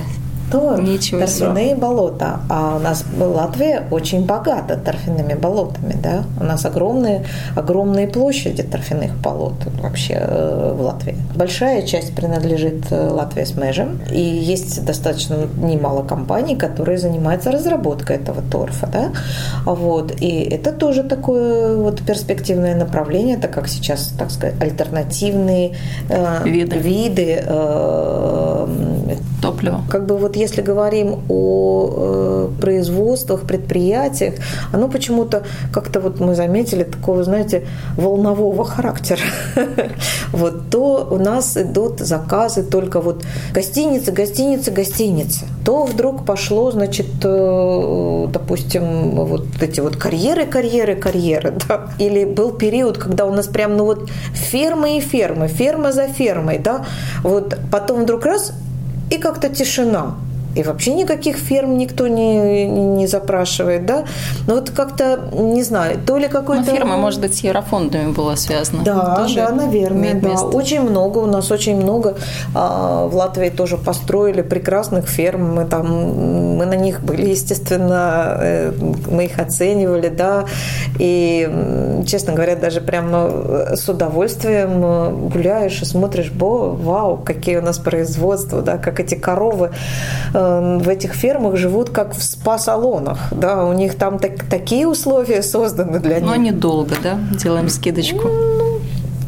Тор, 0.52 0.82
Ничего 0.82 1.22
торфяные 1.22 1.72
себе. 1.72 1.75
болота. 1.75 2.40
А 2.50 2.75
у 2.75 2.80
нас 2.80 3.04
Латвия 3.18 3.84
очень 3.92 4.25
богата 4.25 4.78
торфяными 4.78 5.34
болотами, 5.34 5.96
да. 6.02 6.24
У 6.40 6.44
нас 6.44 6.66
огромные, 6.66 7.25
огромные 7.56 8.08
площади 8.08 8.64
торфяных 8.64 9.16
болот 9.16 9.56
вообще 9.82 10.18
э, 10.20 10.74
в 10.78 10.82
Латвии. 10.82 11.18
Большая 11.36 11.82
часть 11.82 12.16
принадлежит 12.16 12.92
э, 12.92 13.10
Латвии 13.10 13.44
с 13.44 13.56
межем, 13.56 14.00
и 14.12 14.20
есть 14.20 14.86
достаточно 14.86 15.48
немало 15.58 16.04
компаний, 16.04 16.56
которые 16.56 16.98
занимаются 16.98 17.52
разработкой 17.52 18.18
этого 18.18 18.42
торфа, 18.52 18.88
да. 18.88 19.12
Вот. 19.66 20.22
И 20.22 20.42
это 20.42 20.72
тоже 20.72 21.04
такое 21.04 21.75
вот 21.75 22.02
перспективное 22.02 22.75
направление, 22.75 23.38
так 23.38 23.52
как 23.52 23.68
сейчас, 23.68 24.14
так 24.18 24.32
сказать, 24.32 24.56
альтернативные 24.62 25.72
э, 26.10 26.44
виды, 26.46 26.78
виды 26.78 27.44
э, 27.46 28.68
топлива. 29.42 29.82
Как 29.90 30.06
бы 30.06 30.18
вот 30.18 30.35
если 30.36 30.62
говорим 30.62 31.24
о 31.30 31.89
э, 31.98 32.62
производствах, 32.62 33.42
предприятиях, 33.42 34.36
оно 34.74 34.88
почему-то 34.88 35.44
как-то 35.74 36.00
вот 36.00 36.20
мы 36.20 36.36
заметили 36.36 36.84
такого, 36.84 37.24
знаете, 37.24 37.65
волнового 37.98 38.65
характера. 38.65 39.22
Вот 40.32 40.70
то 40.70 41.08
у 41.12 41.18
нас 41.18 41.56
идут 41.56 42.00
заказы 42.00 42.63
только 42.63 43.00
вот 43.00 43.24
гостиницы, 43.54 44.12
гостиницы, 44.12 44.72
гостиницы. 44.72 45.46
То 45.63 45.86
вдруг 45.86 46.25
пошло, 46.25 46.72
значит, 46.72 47.08
э, 47.24 48.27
допустим, 48.32 49.12
вот 49.12 49.46
эти 49.62 49.80
вот 49.80 49.96
карьеры, 49.96 50.46
карьеры, 50.46 50.96
карьеры. 50.96 51.54
Или 52.00 52.25
был 52.25 52.51
период, 52.51 52.98
когда 52.98 53.25
у 53.25 53.34
нас 53.34 53.48
прям, 53.48 53.77
ну 53.77 53.86
вот 53.86 54.10
фермы 54.34 54.98
и 54.98 55.00
фермы, 55.00 55.48
ферма 55.48 55.92
за 55.92 56.08
фермой, 56.08 56.60
да. 56.60 56.86
Вот 57.24 57.58
потом 57.72 58.04
вдруг 58.04 58.25
раз 58.25 58.54
и 59.09 59.17
как-то 59.17 59.50
тишина. 59.50 60.15
И 60.55 60.63
вообще 60.63 60.93
никаких 60.93 61.38
ферм 61.38 61.77
никто 61.77 62.07
не, 62.07 62.65
не 62.65 63.07
запрашивает, 63.07 63.85
да. 63.85 64.05
Но 64.47 64.55
вот 64.55 64.69
как-то, 64.69 65.19
не 65.33 65.63
знаю, 65.63 66.00
то 66.05 66.17
ли 66.17 66.27
какой-то... 66.27 66.71
Но 66.71 66.77
фирма, 66.77 66.97
может 66.97 67.19
быть, 67.19 67.35
с 67.35 67.39
еврофондами 67.39 68.12
была 68.12 68.35
связана. 68.38 68.83
Да, 68.83 69.15
тоже 69.15 69.35
да, 69.35 69.51
наверное, 69.51 70.13
да. 70.13 70.29
Место. 70.29 70.47
Очень 70.47 70.81
много, 70.81 71.19
у 71.19 71.25
нас 71.25 71.51
очень 71.51 71.75
много 71.75 72.15
а, 72.53 73.07
в 73.07 73.15
Латвии 73.15 73.50
тоже 73.50 73.77
построили 73.77 74.41
прекрасных 74.41 75.07
ферм. 75.09 75.55
Мы 75.55 75.65
там, 75.65 75.88
мы 76.57 76.65
на 76.65 76.75
них 76.75 77.01
были, 77.01 77.29
естественно, 77.29 78.38
э, 78.39 78.71
мы 79.09 79.25
их 79.25 79.38
оценивали, 79.39 80.07
да. 80.07 80.45
И, 81.00 81.50
честно 82.07 82.33
говоря, 82.33 82.55
даже 82.55 82.79
прямо 82.79 83.75
с 83.75 83.89
удовольствием 83.89 85.29
гуляешь 85.29 85.81
и 85.81 85.85
смотришь, 85.85 86.31
бо, 86.31 86.69
вау, 86.69 87.17
какие 87.17 87.57
у 87.57 87.62
нас 87.62 87.77
производства, 87.77 88.62
да, 88.62 88.77
как 88.77 89.00
эти 89.00 89.15
коровы 89.15 89.71
э, 90.33 90.45
в 90.80 90.90
этих 90.90 91.14
фермах 91.14 91.56
живут 91.58 91.90
как 91.90 92.14
в 92.14 92.22
спа-салонах. 92.22 93.18
Да, 93.32 93.66
у 93.66 93.74
них 93.74 93.96
там 93.96 94.20
так, 94.20 94.44
такие 94.50 94.88
условия 94.88 95.42
созданы 95.42 96.00
для 96.00 96.20
них. 96.20 96.25
Но 96.25 96.36
недолго, 96.36 96.96
да? 97.02 97.18
Делаем 97.38 97.70
скидочку. 97.70 98.28
Ну, 98.28 98.80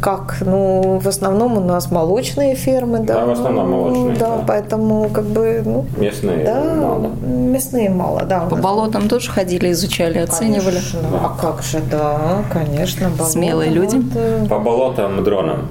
как? 0.01 0.37
Ну, 0.41 0.99
в 0.99 1.07
основном 1.07 1.57
у 1.57 1.61
нас 1.61 1.91
молочные 1.91 2.55
фермы, 2.55 2.99
да. 2.99 3.15
Да, 3.15 3.25
в 3.25 3.31
основном 3.31 3.71
молочные. 3.71 4.15
Да, 4.17 4.37
да. 4.37 4.43
поэтому 4.47 5.09
как 5.09 5.25
бы, 5.25 5.61
ну... 5.65 5.85
Местные 5.97 6.45
да, 6.45 6.75
мало. 6.75 7.11
Местные 7.25 7.89
мало, 7.89 8.23
да. 8.23 8.41
По 8.41 8.55
болотам 8.55 9.09
тоже 9.09 9.31
ходили, 9.31 9.71
изучали, 9.71 10.19
оценивали? 10.19 10.75
Конечно. 10.75 10.99
А 11.13 11.35
как 11.39 11.63
же, 11.63 11.79
да, 11.91 12.43
конечно. 12.51 13.09
Болото, 13.09 13.31
Смелые 13.31 13.71
люди. 13.71 14.01
По 14.49 14.59
болотам, 14.59 15.23
дронам 15.23 15.67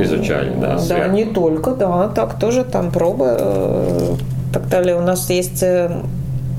изучали, 0.00 0.54
да. 0.60 0.78
Да, 0.88 1.08
не 1.08 1.24
только, 1.24 1.74
да, 1.74 2.08
так 2.08 2.38
тоже 2.38 2.64
там 2.64 2.90
пробы 2.90 3.36
э, 3.38 4.14
так 4.52 4.68
далее. 4.68 4.96
У 4.96 5.02
нас 5.02 5.28
есть 5.30 5.62
э, 5.62 6.02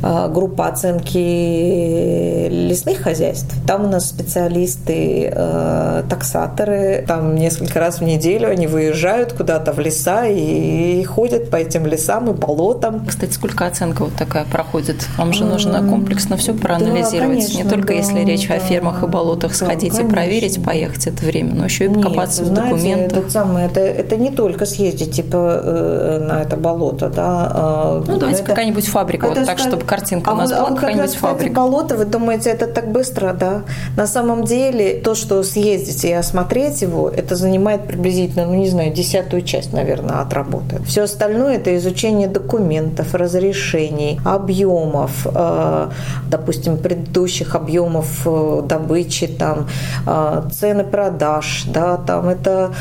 группа 0.02 0.68
оценки 0.68 2.48
лесных 2.50 3.00
хозяйств. 3.00 3.56
Там 3.68 3.86
у 3.86 3.88
нас 3.88 4.10
специалисты, 4.10 5.32
э, 5.34 6.04
таксаторы, 6.10 7.04
там 7.08 7.36
несколько 7.36 7.80
раз 7.80 8.00
в 8.00 8.04
неделю 8.04 8.50
они 8.50 8.68
выезжают 8.68 9.34
куда-то 9.34 9.74
в 9.74 9.80
леса 9.80 10.26
и 10.26 11.04
ходят 11.04 11.50
по 11.50 11.56
этим 11.58 11.86
лесам 11.86 12.30
и 12.30 12.34
болотам. 12.34 13.06
Кстати, 13.06 13.34
сколько 13.34 13.66
оценка 13.66 14.04
вот 14.04 14.14
такая 14.14 14.46
проходит? 14.46 15.08
Вам 15.18 15.34
же 15.34 15.46
нужно 15.46 15.80
комплексно 15.80 16.38
все 16.38 16.54
проанализировать. 16.54 17.20
Да, 17.20 17.28
конечно, 17.28 17.58
Не 17.58 17.70
только 17.70 17.88
да, 17.90 17.94
если 17.94 18.20
речь 18.20 18.48
да, 18.48 18.56
о 18.56 18.60
фермах 18.60 19.04
и 19.04 19.08
болотах, 19.08 19.52
да, 19.52 19.58
сходить 19.58 19.92
конечно. 19.92 20.08
и 20.08 20.12
проверить, 20.12 20.64
поехать 20.64 21.08
это 21.08 21.26
время, 21.26 21.54
но 21.56 21.66
еще 21.66 21.86
и 21.86 21.90
покопаться 21.90 22.42
Нет, 22.42 22.52
в 22.52 22.54
знаете, 22.54 22.76
документах. 22.76 23.20
Это, 23.20 23.30
самое, 23.30 23.66
это, 23.68 23.80
это 23.80 24.18
не 24.18 24.32
только 24.32 24.66
съездить 24.66 25.12
типа 25.12 25.62
э, 25.64 26.26
на 26.28 26.42
это 26.42 26.58
болото, 26.58 27.10
да. 27.10 27.52
Э, 27.54 28.04
ну, 28.08 28.18
давайте 28.18 28.44
какая-нибудь 28.44 28.88
фабрика, 28.88 29.28
это, 29.28 29.40
вот 29.40 29.46
так, 29.46 29.60
чтобы 29.60 29.86
картинка 29.92 30.32
а 30.32 30.34
у 30.34 30.38
нас 30.38 30.50
была, 30.52 30.68
а 30.68 30.74
какая-нибудь 30.74 31.16
фабрика. 31.16 31.54
болото, 31.54 31.98
вы 31.98 32.06
думаете, 32.06 32.50
это 32.50 32.68
так 32.68 32.92
быстро, 32.92 33.34
да? 33.34 33.64
На 33.98 34.08
самом 34.08 34.44
деле, 34.46 35.02
то, 35.04 35.16
что 35.16 35.44
съездить 35.44 36.06
и 36.06 36.14
осмотреть 36.14 36.82
его, 36.82 37.10
это 37.10 37.36
занимает 37.36 37.88
приблизительно, 37.88 38.46
ну, 38.46 38.56
не 38.56 38.70
знаю, 38.70 38.94
десятую 38.94 39.42
часть, 39.42 39.74
наверное, 39.74 40.22
от 40.22 40.34
работы. 40.34 40.82
Все 40.86 41.02
остальное– 41.04 41.56
это 41.58 41.76
изучение 41.76 42.30
документов, 42.30 43.14
разрешений, 43.14 44.20
объемов, 44.26 45.28
э, 45.36 45.90
допустим, 46.30 46.78
предыдущих 46.78 47.56
объемов 47.56 48.08
э, 48.26 48.62
добычи, 48.66 49.28
там, 49.28 49.68
э, 50.08 50.44
цены 50.54 50.86
продаж, 50.86 51.66
да, 51.68 51.98
там 51.98 52.30
это 52.30 52.72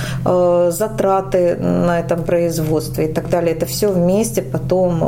затраты 0.70 1.56
на 1.56 1.98
этом 1.98 2.22
производстве 2.22 3.06
и 3.06 3.12
так 3.12 3.28
далее. 3.28 3.56
Это 3.56 3.66
все 3.66 3.88
вместе 3.88 4.42
потом 4.42 5.00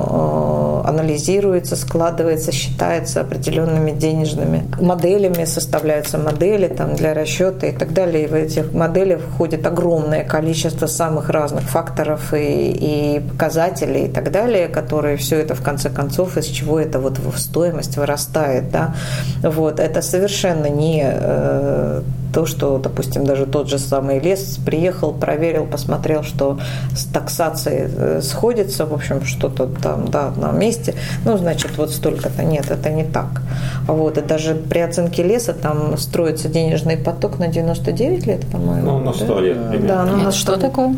анализируется, 0.84 1.76
складывается, 1.76 2.52
считается 2.52 3.20
определенными 3.20 3.90
денежными 3.90 4.64
моделями, 4.80 5.44
составляются 5.44 6.18
модели 6.18 6.68
там, 6.68 6.94
для 6.94 7.14
расчета 7.14 7.66
и 7.66 7.72
так 7.72 7.92
далее. 7.92 8.24
И 8.24 8.26
в 8.26 8.34
этих 8.34 8.72
моделях 8.72 9.20
входит 9.20 9.66
огромное 9.66 10.24
количество 10.24 10.86
самых 10.86 11.30
разных 11.30 11.64
факторов 11.64 12.34
и, 12.34 13.16
и 13.16 13.20
показателей 13.20 14.06
и 14.06 14.08
так 14.08 14.30
далее, 14.30 14.68
которые 14.68 15.16
все 15.16 15.38
это 15.38 15.54
в 15.54 15.62
конце 15.62 15.90
концов, 15.90 16.36
из 16.36 16.46
чего 16.46 16.78
это 16.80 16.98
вот 16.98 17.18
в 17.18 17.38
стоимость 17.38 17.96
вырастает. 17.96 18.70
Да? 18.70 18.94
Вот. 19.42 19.80
Это 19.80 20.02
совершенно 20.02 20.66
не 20.66 21.02
э, 21.04 22.02
то, 22.32 22.46
что, 22.46 22.78
допустим, 22.78 23.24
даже 23.24 23.46
тот 23.46 23.68
же 23.68 23.78
самый 23.78 24.18
лес 24.18 24.58
приехал, 24.64 25.12
проверил, 25.12 25.66
посмотрел, 25.66 26.22
что 26.22 26.58
с 26.96 27.04
таксацией 27.04 27.90
э, 27.94 28.20
сходится, 28.22 28.86
в 28.86 28.94
общем, 28.94 29.24
что-то 29.24 29.66
там, 29.66 30.08
да, 30.08 30.32
на 30.36 30.50
месте, 30.52 30.94
ну, 31.24 31.36
значит, 31.36 31.76
вот 31.76 31.90
столько-то. 31.90 32.42
Нет, 32.42 32.70
это 32.70 32.90
не 32.90 33.04
так. 33.04 33.42
Вот, 33.86 34.18
и 34.18 34.22
даже 34.22 34.54
при 34.54 34.78
оценке 34.80 35.22
леса 35.22 35.52
там 35.52 35.96
строится 35.98 36.48
денежный 36.48 36.96
поток 36.96 37.38
на 37.38 37.48
99 37.48 38.26
лет, 38.26 38.46
по-моему. 38.46 38.98
Ну, 38.98 38.98
на 39.00 39.12
100 39.12 39.26
да? 39.26 39.40
лет 39.40 39.68
примерно. 39.68 39.88
Да, 39.88 40.04
ну, 40.04 40.16
на 40.24 40.32
что 40.32 40.56
такое? 40.56 40.94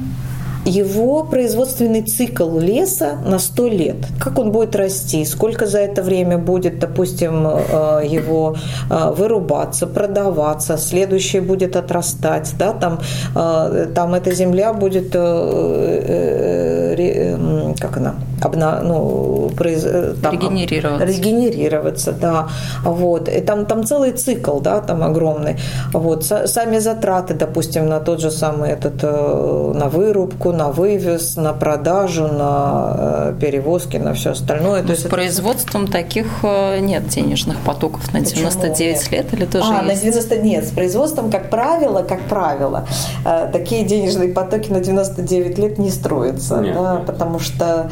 Его 0.65 1.25
производственный 1.25 2.03
цикл 2.03 2.59
леса 2.59 3.19
на 3.25 3.39
100 3.39 3.69
лет. 3.69 3.97
Как 4.19 4.39
он 4.39 4.51
будет 4.51 4.77
расти, 4.77 5.25
сколько 5.25 5.67
за 5.67 5.79
это 5.79 6.03
время 6.03 6.39
будет, 6.39 6.79
допустим, 6.79 7.47
э, 7.47 8.03
его 8.07 8.57
э, 8.91 9.11
вырубаться, 9.17 9.87
продаваться, 9.87 10.77
следующее 10.77 11.43
будет 11.43 11.77
отрастать, 11.77 12.55
да, 12.59 12.73
там, 12.73 13.01
э, 13.35 13.87
там 13.95 14.15
эта 14.15 14.33
земля 14.33 14.73
будет, 14.73 15.13
как 17.81 17.97
она, 17.97 18.15
обна, 18.45 18.81
ну, 18.83 19.51
произ, 19.57 19.85
там, 20.23 20.33
регенерироваться. 20.33 21.07
регенерироваться, 21.07 22.13
да, 22.13 22.49
вот, 22.85 23.29
и 23.29 23.41
там, 23.41 23.67
там 23.67 23.85
целый 23.85 24.13
цикл, 24.13 24.61
да, 24.61 24.81
там 24.81 25.03
огромный, 25.03 25.57
вот, 25.93 26.25
сами 26.25 26.79
затраты, 26.79 27.35
допустим, 27.35 27.89
на 27.89 28.01
тот 28.01 28.21
же 28.21 28.31
самый 28.31 28.71
этот, 28.71 29.03
на 29.03 29.89
вырубку, 29.89 30.53
на 30.53 30.71
вывез, 30.71 31.37
на 31.37 31.53
продажу, 31.53 32.27
на 32.27 32.97
э, 32.97 33.35
перевозки, 33.41 33.97
на 33.97 34.15
все 34.15 34.31
остальное. 34.31 34.83
То 34.83 34.91
есть 34.91 35.07
с 35.07 35.09
производством 35.09 35.85
это... 35.85 35.93
таких 35.93 36.27
э, 36.43 36.81
нет 36.81 37.09
денежных 37.09 37.59
потоков 37.61 38.13
на 38.13 38.21
99 38.21 38.99
Почему? 38.99 39.17
лет 39.17 39.35
или 39.35 39.45
тоже 39.45 39.67
а, 39.71 39.83
есть? 39.85 40.05
на 40.05 40.11
90 40.11 40.37
нет. 40.39 40.65
С 40.67 40.71
производством, 40.71 41.31
как 41.31 41.51
правило, 41.51 42.03
как 42.03 42.21
правило, 42.23 42.87
э, 43.25 43.49
такие 43.53 43.85
денежные 43.85 44.29
потоки 44.29 44.71
на 44.71 44.81
99 44.81 45.59
лет 45.59 45.79
не 45.79 45.91
строятся, 45.91 46.57
нет, 46.61 46.75
да, 46.75 46.97
нет. 46.97 47.07
потому 47.07 47.39
что 47.39 47.91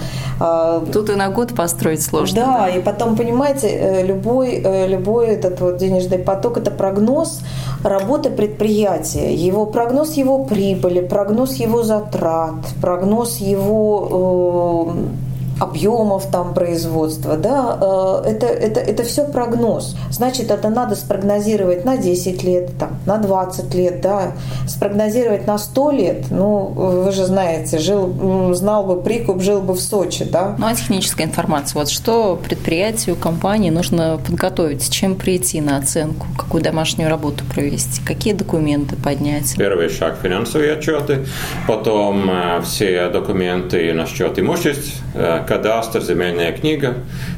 тут 0.92 1.10
и 1.10 1.14
на 1.14 1.28
год 1.28 1.54
построить 1.54 2.02
сложно. 2.02 2.36
Да, 2.36 2.58
да, 2.58 2.68
и 2.68 2.80
потом 2.80 3.16
понимаете, 3.16 4.02
любой 4.04 4.62
любой 4.88 5.28
этот 5.28 5.60
вот 5.60 5.76
денежный 5.76 6.18
поток 6.18 6.58
это 6.58 6.70
прогноз 6.70 7.40
работы 7.82 8.30
предприятия, 8.30 9.34
его 9.34 9.66
прогноз 9.66 10.14
его 10.14 10.44
прибыли, 10.44 11.00
прогноз 11.00 11.54
его 11.54 11.82
затрат 11.82 12.54
прогноз 12.80 13.38
его 13.38 14.94
э, 14.94 15.31
объемов 15.60 16.26
там 16.30 16.54
производства, 16.54 17.36
да, 17.36 17.78
э, 18.24 18.30
это, 18.30 18.46
это, 18.46 18.80
это 18.80 19.02
все 19.04 19.24
прогноз. 19.24 19.96
Значит, 20.10 20.50
это 20.50 20.68
надо 20.68 20.96
спрогнозировать 20.96 21.84
на 21.84 21.96
10 21.96 22.42
лет, 22.42 22.78
там, 22.78 22.98
на 23.06 23.18
20 23.18 23.74
лет, 23.74 24.00
да, 24.00 24.32
спрогнозировать 24.66 25.46
на 25.46 25.58
100 25.58 25.90
лет, 25.90 26.24
ну, 26.30 26.66
вы 26.66 27.12
же 27.12 27.26
знаете, 27.26 27.78
жил, 27.78 28.54
знал 28.54 28.84
бы 28.84 29.00
прикуп, 29.00 29.40
жил 29.42 29.60
бы 29.60 29.74
в 29.74 29.80
Сочи, 29.80 30.24
да. 30.24 30.54
Ну, 30.58 30.66
а 30.66 30.74
техническая 30.74 31.26
информация, 31.26 31.80
вот 31.80 31.88
что 31.88 32.36
предприятию, 32.42 33.16
компании 33.16 33.70
нужно 33.70 34.18
подготовить, 34.24 34.82
с 34.82 34.88
чем 34.88 35.14
прийти 35.14 35.60
на 35.60 35.76
оценку, 35.76 36.26
какую 36.36 36.62
домашнюю 36.62 37.10
работу 37.10 37.44
провести, 37.44 38.02
какие 38.04 38.32
документы 38.32 38.96
поднять? 38.96 39.54
Первый 39.56 39.88
шаг– 39.88 40.16
финансовые 40.22 40.72
отчеты, 40.72 41.26
потом 41.66 42.30
э, 42.30 42.60
все 42.62 43.08
документы 43.08 43.92
насчет 43.92 44.38
имуществ, 44.38 45.02
э, 45.14 45.44
кадастр, 45.52 46.00
земельная 46.00 46.50
книга, 46.52 46.94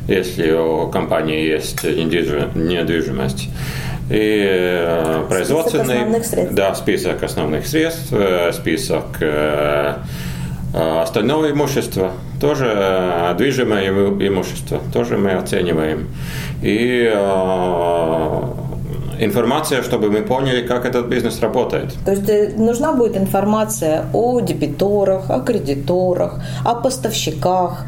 если 0.07 0.53
у 0.53 0.87
компании 0.87 1.45
есть 1.45 1.83
недвижимость. 1.83 3.49
И 4.09 4.45
э, 4.47 5.25
производственный... 5.29 6.23
Список. 6.23 6.55
Да, 6.55 6.75
список 6.77 7.23
основных 7.25 7.67
средств, 7.67 8.13
э, 8.13 8.53
список 8.53 9.05
э, 9.21 9.95
остального 10.73 11.51
имущества, 11.51 12.13
тоже 12.41 13.35
движимое 13.37 13.89
имущество, 13.89 14.81
тоже 14.93 15.17
мы 15.19 15.33
оцениваем. 15.33 16.07
И 16.63 17.11
информация, 19.21 19.83
чтобы 19.83 20.11
мы 20.11 20.23
поняли, 20.23 20.67
как 20.67 20.85
этот 20.85 21.07
бизнес 21.07 21.41
работает. 21.41 21.95
То 22.05 22.13
есть 22.13 22.29
э, 22.29 22.53
нужна 22.57 22.93
будет 22.93 23.17
информация 23.17 24.07
о 24.13 24.41
дебиторах, 24.41 25.31
о 25.31 25.41
кредиторах, 25.41 26.41
о 26.65 26.75
поставщиках, 26.75 27.85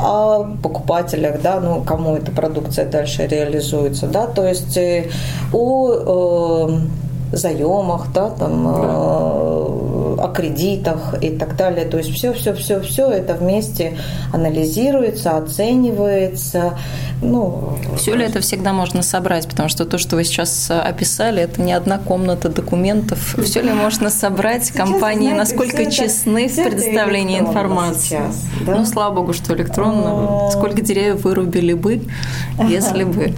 о 0.00 0.44
покупателях, 0.62 1.40
да, 1.42 1.60
ну, 1.60 1.82
кому 1.82 2.16
эта 2.16 2.30
продукция 2.32 2.86
дальше 2.86 3.26
реализуется, 3.26 4.06
да, 4.06 4.26
то 4.26 4.46
есть 4.46 4.76
э, 4.76 5.10
о 5.52 6.68
э, 6.68 7.03
заемах, 7.36 8.12
да, 8.12 8.30
там, 8.30 8.64
да. 8.64 8.80
Э, 8.82 9.74
о 10.24 10.28
кредитах 10.28 11.14
и 11.22 11.30
так 11.30 11.56
далее. 11.56 11.84
То 11.84 11.98
есть 11.98 12.12
все, 12.12 12.32
все, 12.32 12.54
все, 12.54 12.80
все 12.80 13.10
это 13.10 13.34
вместе 13.34 13.98
анализируется, 14.32 15.36
оценивается. 15.36 16.78
Ну, 17.22 17.78
все 17.96 18.14
ли 18.14 18.24
это 18.24 18.40
всегда 18.40 18.72
можно 18.72 19.02
собрать? 19.02 19.46
Потому 19.46 19.68
что 19.68 19.84
то, 19.84 19.98
что 19.98 20.16
вы 20.16 20.24
сейчас 20.24 20.70
описали, 20.70 21.42
это 21.42 21.60
не 21.60 21.72
одна 21.72 21.98
комната 21.98 22.48
документов. 22.48 23.36
Все 23.44 23.60
ли 23.60 23.72
можно 23.72 24.10
собрать? 24.10 24.70
Компании 24.70 25.30
знаете, 25.32 25.56
насколько 25.56 25.90
честны 25.90 26.48
в 26.48 26.54
предоставлении 26.54 27.38
информации? 27.38 28.18
Сейчас, 28.18 28.44
да? 28.66 28.76
Ну, 28.76 28.84
слава 28.86 29.14
богу, 29.14 29.32
что 29.32 29.54
электронно. 29.54 30.50
Сколько 30.50 30.80
деревьев 30.82 31.24
вырубили 31.24 31.72
бы, 31.72 32.02
если 32.68 33.04
бы 33.04 33.34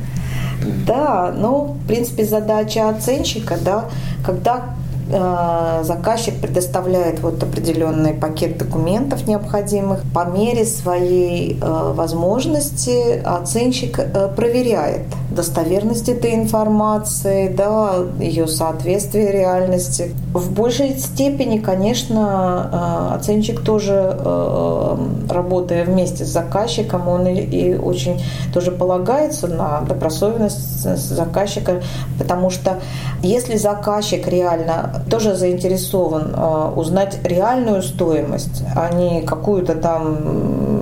да, 0.87 1.35
ну, 1.37 1.77
в 1.83 1.87
принципе, 1.87 2.25
задача 2.25 2.88
оценщика, 2.88 3.57
да, 3.61 3.85
когда 4.25 4.77
заказчик 5.09 6.40
предоставляет 6.40 7.21
вот 7.21 7.42
определенный 7.42 8.12
пакет 8.12 8.59
документов 8.59 9.27
необходимых. 9.27 10.03
По 10.12 10.25
мере 10.25 10.64
своей 10.64 11.59
э, 11.61 11.92
возможности 11.95 13.21
оценщик 13.25 13.99
э, 13.99 14.29
проверяет 14.35 15.03
достоверность 15.31 16.09
этой 16.09 16.35
информации, 16.35 17.49
да, 17.49 17.95
ее 18.19 18.49
соответствие 18.49 19.31
реальности. 19.31 20.14
В 20.33 20.51
большей 20.53 20.99
степени, 20.99 21.59
конечно, 21.59 23.14
оценщик 23.14 23.61
тоже, 23.61 24.16
работая 25.29 25.85
вместе 25.85 26.25
с 26.25 26.29
заказчиком, 26.29 27.09
он 27.09 27.27
и 27.27 27.75
очень 27.75 28.23
тоже 28.55 28.71
полагается 28.73 29.47
на 29.47 29.83
добросовестность 29.83 30.99
заказчика, 30.99 31.83
потому 32.19 32.49
что 32.49 32.81
если 33.23 33.57
заказчик 33.57 34.27
реально 34.29 34.95
тоже 35.11 35.35
заинтересован 35.35 36.32
а, 36.35 36.72
узнать 36.74 37.18
реальную 37.24 37.82
стоимость, 37.82 38.62
а 38.74 38.92
не 38.92 39.22
какую-то 39.22 39.74
там 39.74 40.76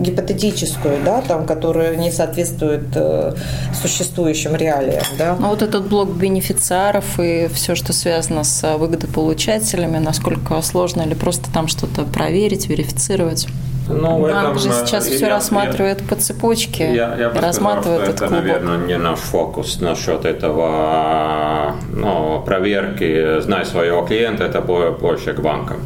гипотетическую, 0.00 0.98
да, 1.04 1.20
там, 1.20 1.46
которая 1.46 1.96
не 1.96 2.10
соответствует 2.10 2.88
э, 2.94 3.34
существующим 3.80 4.56
реалиям, 4.56 5.04
да. 5.18 5.36
Ну 5.38 5.48
вот 5.48 5.62
этот 5.62 5.88
блок 5.88 6.10
бенефициаров 6.10 7.20
и 7.20 7.48
все, 7.52 7.74
что 7.74 7.92
связано 7.92 8.44
с 8.44 8.76
выгодополучателями, 8.78 9.98
насколько 9.98 10.60
сложно 10.62 11.02
или 11.02 11.14
просто 11.14 11.52
там 11.52 11.68
что-то 11.68 12.04
проверить, 12.04 12.68
верифицировать? 12.68 13.46
Ну, 13.92 14.20
Банк 14.20 14.56
этом, 14.56 14.58
же 14.58 14.72
сейчас 14.72 15.06
все 15.06 15.26
я, 15.26 15.34
рассматривает 15.34 16.00
я, 16.00 16.06
по 16.06 16.14
цепочке 16.14 16.94
я, 16.94 17.16
я 17.18 17.30
бы 17.30 17.40
рассматривает 17.40 18.16
сказал, 18.16 18.16
что 18.16 18.24
это, 18.26 18.34
наверное, 18.34 18.78
не 18.86 18.96
наш 18.96 19.18
фокус 19.18 19.80
насчет 19.80 20.24
этого 20.24 21.76
ну, 21.92 22.42
проверки 22.44 23.40
«Знай 23.40 23.64
своего 23.64 24.02
клиента» 24.02 24.44
это 24.44 24.60
больше 24.60 25.32
к 25.32 25.40
банкам. 25.40 25.78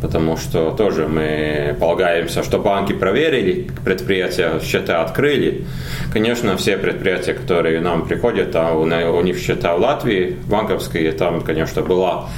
Потому 0.00 0.36
что 0.36 0.70
тоже 0.70 1.08
мы 1.08 1.76
полагаемся, 1.80 2.44
что 2.44 2.58
банки 2.58 2.92
проверили 2.92 3.68
предприятия, 3.84 4.60
счета 4.62 5.02
открыли. 5.02 5.66
Конечно, 6.12 6.56
все 6.56 6.76
предприятия, 6.76 7.34
которые 7.34 7.80
нам 7.80 8.06
приходят, 8.06 8.54
а 8.54 8.74
у, 8.74 8.82
у 8.82 9.22
них 9.22 9.38
счета 9.38 9.74
в 9.74 9.80
Латвии 9.80 10.36
банковские, 10.46 11.10
там, 11.12 11.40
конечно, 11.40 11.82
была, 11.82 12.28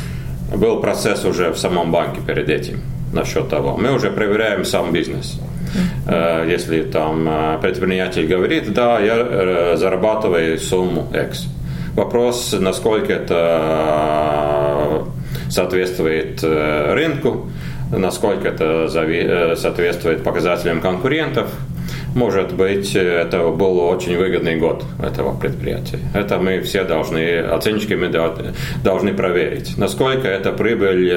был 0.57 0.81
процесс 0.81 1.27
уже 1.27 1.51
в 1.51 1.59
самом 1.59 1.93
банке 1.93 2.21
перед 2.27 2.49
этим 2.49 2.81
насчет 3.13 3.49
того. 3.49 3.77
Мы 3.77 3.93
уже 3.93 4.11
проверяем 4.11 4.65
сам 4.65 4.93
бизнес. 4.93 5.39
Э, 6.07 6.47
если 6.49 6.83
там 6.83 7.29
э, 7.29 7.59
предприниматель 7.61 8.27
говорит, 8.27 8.73
да, 8.73 8.99
я 8.99 9.17
э, 9.17 9.77
зарабатываю 9.77 10.59
сумму 10.59 11.07
X. 11.15 11.47
Вопрос, 11.95 12.57
насколько 12.59 13.13
это 13.13 15.05
соответствует 15.49 16.43
рынку, 16.43 17.49
насколько 17.91 18.47
это 18.49 18.89
соответствует 19.57 20.23
показателям 20.23 20.81
конкурентов. 20.81 21.51
Может 22.15 22.55
быть, 22.55 22.95
это 22.95 23.49
был 23.49 23.81
очень 23.81 24.17
выгодный 24.17 24.55
год 24.57 24.85
этого 25.03 25.37
предприятия. 25.37 25.99
Это 26.15 26.39
мы 26.39 26.61
все 26.61 26.85
должны, 26.85 27.41
оценщики 27.41 27.95
мы 27.95 28.09
должны 28.85 29.13
проверить. 29.13 29.77
Насколько 29.77 30.29
эта 30.29 30.53
прибыль 30.53 31.13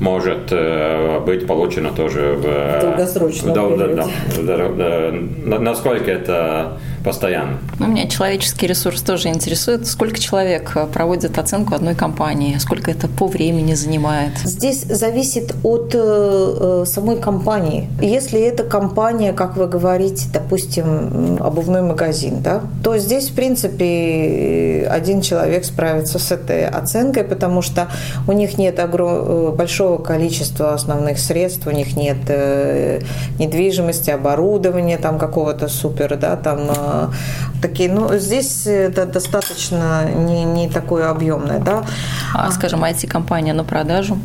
может 0.00 0.48
э, 0.50 1.20
быть 1.20 1.46
получено 1.46 1.90
тоже 1.90 2.34
в 2.36 2.80
долгосрочном 2.80 3.54
да, 3.54 4.06
да, 4.38 4.68
да, 4.68 4.68
да, 4.68 5.58
насколько 5.58 6.10
это 6.10 6.78
постоянно. 7.06 7.58
Ну, 7.78 7.86
меня 7.86 8.06
человеческий 8.08 8.66
ресурс 8.66 9.00
тоже 9.00 9.28
интересует. 9.28 9.86
Сколько 9.86 10.18
человек 10.18 10.72
э, 10.74 10.86
проводит 10.86 11.38
оценку 11.38 11.74
одной 11.74 11.94
компании? 11.94 12.58
Сколько 12.58 12.90
это 12.90 13.08
по 13.08 13.26
времени 13.26 13.74
занимает? 13.74 14.36
Здесь 14.44 14.82
зависит 14.82 15.54
от 15.62 15.92
э, 15.94 16.84
самой 16.86 17.16
компании. 17.16 17.88
Если 18.02 18.40
это 18.40 18.64
компания, 18.64 19.32
как 19.32 19.56
вы 19.56 19.66
говорите, 19.66 20.26
допустим, 20.32 21.38
обувной 21.40 21.82
магазин, 21.82 22.42
да, 22.42 22.60
то 22.82 22.98
здесь, 22.98 23.30
в 23.30 23.34
принципе, 23.34 24.88
один 24.90 25.22
человек 25.22 25.64
справится 25.64 26.18
с 26.18 26.32
этой 26.32 26.68
оценкой, 26.68 27.24
потому 27.24 27.62
что 27.62 27.88
у 28.28 28.32
них 28.32 28.58
нет 28.58 28.78
огром... 28.80 29.54
большого 29.54 29.86
большого 29.86 30.02
количества 30.02 30.74
основных 30.74 31.18
средств, 31.18 31.66
у 31.66 31.70
них 31.70 31.96
нет 31.96 32.16
э, 32.28 33.00
недвижимости, 33.38 34.10
оборудования 34.10 34.98
там 34.98 35.18
какого-то 35.18 35.68
супер, 35.68 36.16
да, 36.16 36.36
там 36.36 36.58
э, 36.70 36.95
такие, 37.62 37.92
ну, 37.92 38.18
здесь 38.18 38.66
это 38.66 39.06
достаточно 39.06 40.04
не, 40.14 40.44
не 40.44 40.68
такое 40.68 41.10
объемное, 41.10 41.58
да. 41.58 41.84
А, 42.34 42.50
скажем, 42.50 42.84
IT-компания 42.84 43.54
на 43.54 43.64
продажу? 43.64 44.18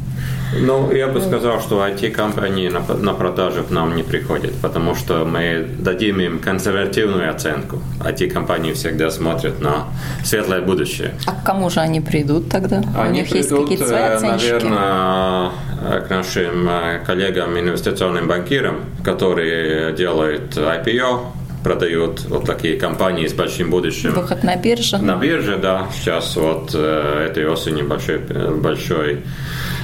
Ну, 0.60 0.92
я 0.92 1.08
бы 1.08 1.22
сказал, 1.22 1.62
что 1.62 1.86
IT-компании 1.88 2.70
на, 2.70 2.82
на 2.96 3.14
продажу 3.14 3.64
к 3.64 3.72
нам 3.72 3.96
не 3.96 4.04
приходят, 4.04 4.54
потому 4.62 4.96
что 4.96 5.26
мы 5.26 5.66
дадим 5.80 6.20
им 6.20 6.40
консервативную 6.40 7.30
оценку. 7.30 7.80
IT-компании 8.00 8.74
всегда 8.74 9.10
смотрят 9.10 9.62
на 9.62 9.86
светлое 10.24 10.62
будущее. 10.62 11.14
А 11.26 11.32
к 11.32 11.44
кому 11.46 11.70
же 11.70 11.80
они 11.80 12.02
придут 12.02 12.50
тогда? 12.50 12.82
Они 12.98 13.10
У 13.10 13.12
них 13.22 13.30
придут, 13.30 13.36
есть 13.36 13.50
какие-то 13.50 13.88
свои 13.88 14.02
э, 14.02 14.16
оценщики? 14.16 14.52
наверное, 14.52 15.52
к 15.82 16.10
нашим 16.10 16.70
э, 16.70 17.00
коллегам, 17.06 17.58
инвестиционным 17.58 18.28
банкирам, 18.28 18.82
которые 19.04 19.94
делают 19.96 20.58
IPO, 20.58 21.22
продают 21.63 22.26
вот 22.26 22.45
такие 22.45 22.78
компании 22.78 23.28
с 23.28 23.34
большим 23.34 23.69
будущим. 23.69 24.12
Выход 24.13 24.43
на 24.43 24.56
бирже. 24.56 24.97
На 24.97 25.15
бирже, 25.15 25.58
да. 25.58 25.88
Сейчас 25.93 26.36
вот 26.36 26.71
э, 26.74 27.28
этой 27.30 27.47
осенью 27.47 27.88
большой, 27.88 28.19
большой 28.19 29.24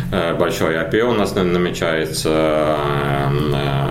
Э, 0.09 0.33
большой 0.35 0.75
IPO 0.75 1.01
у 1.01 1.13
нас 1.13 1.35
намечается 1.35 2.77
э, 3.51 3.89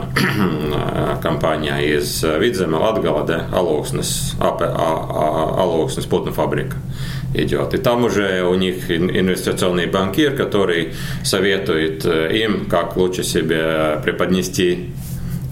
компания 1.22 1.78
из 1.78 2.22
Видзема, 2.22 2.76
Латгала, 2.76 3.26
да, 3.26 3.46
Алокснес, 3.52 4.34
Алокснес, 4.40 6.06
путная 6.06 6.32
фабрика 6.32 6.76
идет. 7.34 7.74
И 7.74 7.78
там 7.78 8.04
уже 8.04 8.44
у 8.44 8.54
них 8.54 8.90
инвестиционный 8.90 9.86
банкир, 9.86 10.34
который 10.34 10.94
советует 11.22 12.06
им, 12.06 12.64
как 12.66 12.96
лучше 12.96 13.22
себя 13.22 14.00
преподнести 14.02 14.94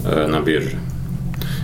на 0.03 0.41
бирже. 0.41 0.79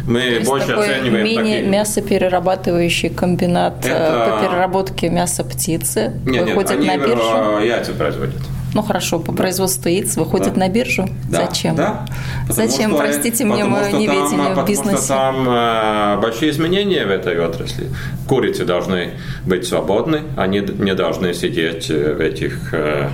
Мы 0.06 0.40
То 0.40 0.46
больше 0.46 0.66
такой 0.68 0.90
оцениваем 0.90 1.24
мини-мясоперерабатывающий 1.24 3.10
комбинат 3.10 3.84
Это... 3.84 4.38
по 4.40 4.46
переработке 4.46 5.08
мяса 5.08 5.44
птицы 5.44 6.12
нет, 6.24 6.46
выходит 6.46 6.80
нет, 6.80 6.80
они 6.80 6.88
на 6.88 7.06
биржу. 7.06 7.64
яйца 7.64 7.92
производят. 7.92 8.40
Ну 8.72 8.82
хорошо, 8.82 9.18
по 9.18 9.32
производству 9.32 9.88
яиц 9.88 10.16
выходит 10.16 10.54
да. 10.54 10.60
на 10.60 10.68
биржу. 10.68 11.08
Да. 11.28 11.46
Зачем? 11.46 11.74
Да. 11.74 12.06
Зачем, 12.48 12.90
что, 12.90 13.00
простите 13.00 13.44
мне 13.44 13.64
мое 13.64 13.90
неведение 13.90 14.54
в 14.54 14.64
бизнесе? 14.66 14.90
Потому 14.90 14.98
что 14.98 15.08
там 15.08 15.48
э, 15.48 16.20
большие 16.20 16.50
изменения 16.50 17.04
в 17.04 17.10
этой 17.10 17.38
отрасли. 17.40 17.90
Курицы 18.28 18.64
должны 18.64 19.14
быть 19.44 19.66
свободны, 19.66 20.22
они 20.36 20.60
не 20.60 20.94
должны 20.94 21.34
сидеть 21.34 21.90
э, 21.90 22.14
в 22.14 22.20
этих... 22.20 22.72
Э, 22.72 23.10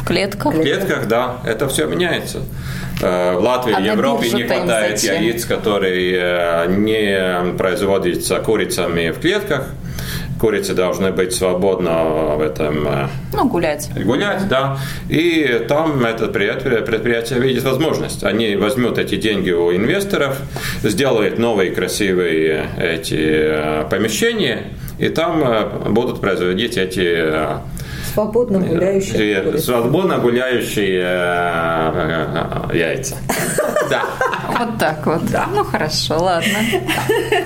в 0.00 0.04
клетках? 0.04 0.54
В 0.54 0.62
клетках, 0.62 1.06
да. 1.08 1.36
Это 1.44 1.68
все 1.68 1.86
меняется. 1.86 2.40
Э, 3.02 3.34
в 3.36 3.42
Латвии 3.42 3.74
а 3.74 3.80
Европе 3.80 4.30
не 4.30 4.44
хватает 4.44 4.98
яиц, 5.02 5.44
которые 5.44 6.18
э, 6.20 6.66
не 6.68 7.56
производятся 7.56 8.38
курицами 8.40 9.10
в 9.10 9.20
клетках 9.20 9.68
курицы 10.40 10.72
должны 10.72 11.12
быть 11.12 11.34
свободно 11.34 12.36
в 12.36 12.40
этом... 12.40 12.88
Э, 12.88 13.08
ну, 13.34 13.46
гулять. 13.46 13.90
Гулять, 14.04 14.48
да. 14.48 14.78
И 15.10 15.66
там 15.68 16.02
это 16.04 16.28
предприятие, 16.28 16.80
предприятие 16.80 17.40
видит 17.40 17.62
возможность. 17.62 18.24
Они 18.24 18.56
возьмут 18.56 18.96
эти 18.96 19.16
деньги 19.16 19.50
у 19.50 19.70
инвесторов, 19.76 20.38
сделают 20.82 21.38
новые 21.38 21.72
красивые 21.72 22.64
эти 22.78 23.86
помещения, 23.90 24.68
и 24.98 25.10
там 25.10 25.92
будут 25.92 26.22
производить 26.22 26.78
эти 26.78 27.60
Свободно 28.12 28.60
гуляющие. 28.60 29.58
Свободно 29.58 30.18
гуляющие 30.18 30.98
яйца. 32.74 33.16
Да. 33.90 34.04
Вот 34.58 34.78
так 34.78 35.06
вот. 35.06 35.26
Да. 35.30 35.46
Ну 35.52 35.64
хорошо, 35.64 36.22
ладно. 36.22 36.58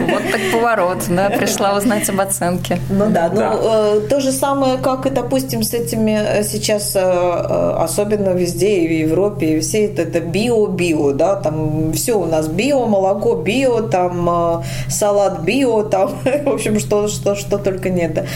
Вот 0.01 0.23
так 0.31 0.41
поворот, 0.53 1.05
да, 1.09 1.31
пришла 1.31 1.77
узнать 1.77 2.09
об 2.09 2.21
оценке. 2.21 2.79
Ну 2.91 3.07
да, 3.11 3.31
ну 3.33 3.41
да. 3.41 3.59
Э, 3.63 4.01
то 4.09 4.21
же 4.21 4.33
самое, 4.33 4.79
как 4.79 5.07
и, 5.07 5.11
допустим, 5.11 5.63
с 5.63 5.73
этими 5.73 6.13
э, 6.13 6.45
сейчас, 6.45 6.95
э, 6.95 7.77
особенно 7.79 8.31
везде, 8.31 8.81
и 8.81 8.89
в 8.89 9.09
Европе, 9.09 9.57
и 9.57 9.61
все 9.61 9.87
это, 9.87 10.03
это 10.03 10.21
био-био, 10.21 11.13
да, 11.13 11.37
там 11.37 11.93
все 11.93 12.15
у 12.15 12.27
нас 12.27 12.49
био, 12.49 12.87
молоко 12.87 13.37
био, 13.37 13.83
там 13.83 14.63
салат 14.89 15.41
био, 15.41 15.83
там, 15.85 16.11
в 16.45 16.49
общем, 16.49 16.79
что, 16.79 17.09
что, 17.09 17.35
что 17.35 17.59
только 17.59 17.91
нет. 17.91 18.27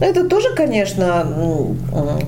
Это 0.00 0.28
тоже, 0.28 0.54
конечно, 0.54 1.26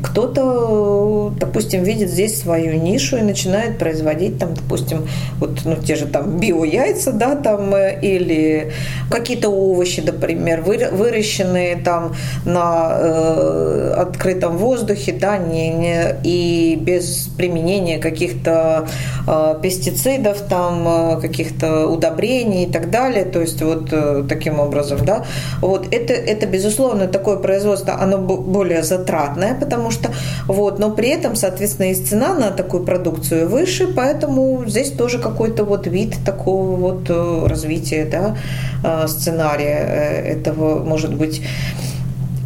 кто-то, 0.02 1.32
допустим, 1.38 1.82
видит 1.84 2.10
здесь 2.10 2.40
свою 2.40 2.80
нишу 2.80 3.16
и 3.16 3.22
начинает 3.22 3.78
производить 3.78 4.38
там, 4.38 4.54
допустим, 4.54 5.06
вот 5.38 5.60
ну, 5.64 5.76
те 5.76 5.96
же 5.96 6.06
там 6.06 6.38
био-яйца, 6.38 7.12
да, 7.12 7.36
там, 7.36 7.74
э, 7.74 7.98
или 8.00 8.72
какие-то 9.10 9.48
овощи, 9.48 10.00
например, 10.00 10.62
выращенные 10.62 11.76
там 11.76 12.14
на 12.44 12.90
э, 12.92 13.94
открытом 13.98 14.56
воздухе, 14.56 15.12
да, 15.12 15.38
не, 15.38 15.70
не, 15.70 16.16
и 16.24 16.76
без 16.76 17.28
применения 17.36 17.98
каких-то 17.98 18.88
э, 19.26 19.54
пестицидов, 19.62 20.40
там, 20.48 21.16
э, 21.16 21.20
каких-то 21.20 21.86
удобрений 21.86 22.64
и 22.64 22.72
так 22.72 22.90
далее, 22.90 23.24
то 23.24 23.40
есть 23.40 23.62
вот 23.62 23.88
э, 23.92 24.24
таким 24.28 24.60
образом, 24.60 25.04
да, 25.04 25.24
вот 25.60 25.86
это, 25.92 26.12
это 26.12 26.46
безусловно 26.46 27.06
такое 27.06 27.36
производство, 27.36 27.94
оно 28.00 28.18
более 28.18 28.82
затратное, 28.82 29.54
потому 29.54 29.90
что 29.90 30.10
вот, 30.46 30.78
но 30.78 30.90
при 30.90 31.08
этом, 31.08 31.36
соответственно, 31.36 31.90
и 31.90 31.94
цена 31.94 32.34
на 32.34 32.50
такую 32.50 32.84
продукцию 32.84 33.48
выше, 33.48 33.88
поэтому 33.94 34.64
здесь 34.66 34.90
тоже 34.90 35.18
какой-то 35.20 35.64
вот 35.64 35.86
вид 35.86 36.16
такого 36.24 36.76
вот 36.76 37.08
э, 37.08 37.46
развития, 37.46 38.04
да, 38.04 38.36
э, 38.82 39.06
сценария 39.08 39.86
э, 39.86 40.32
этого, 40.32 40.82
может 40.84 41.14
быть, 41.14 41.42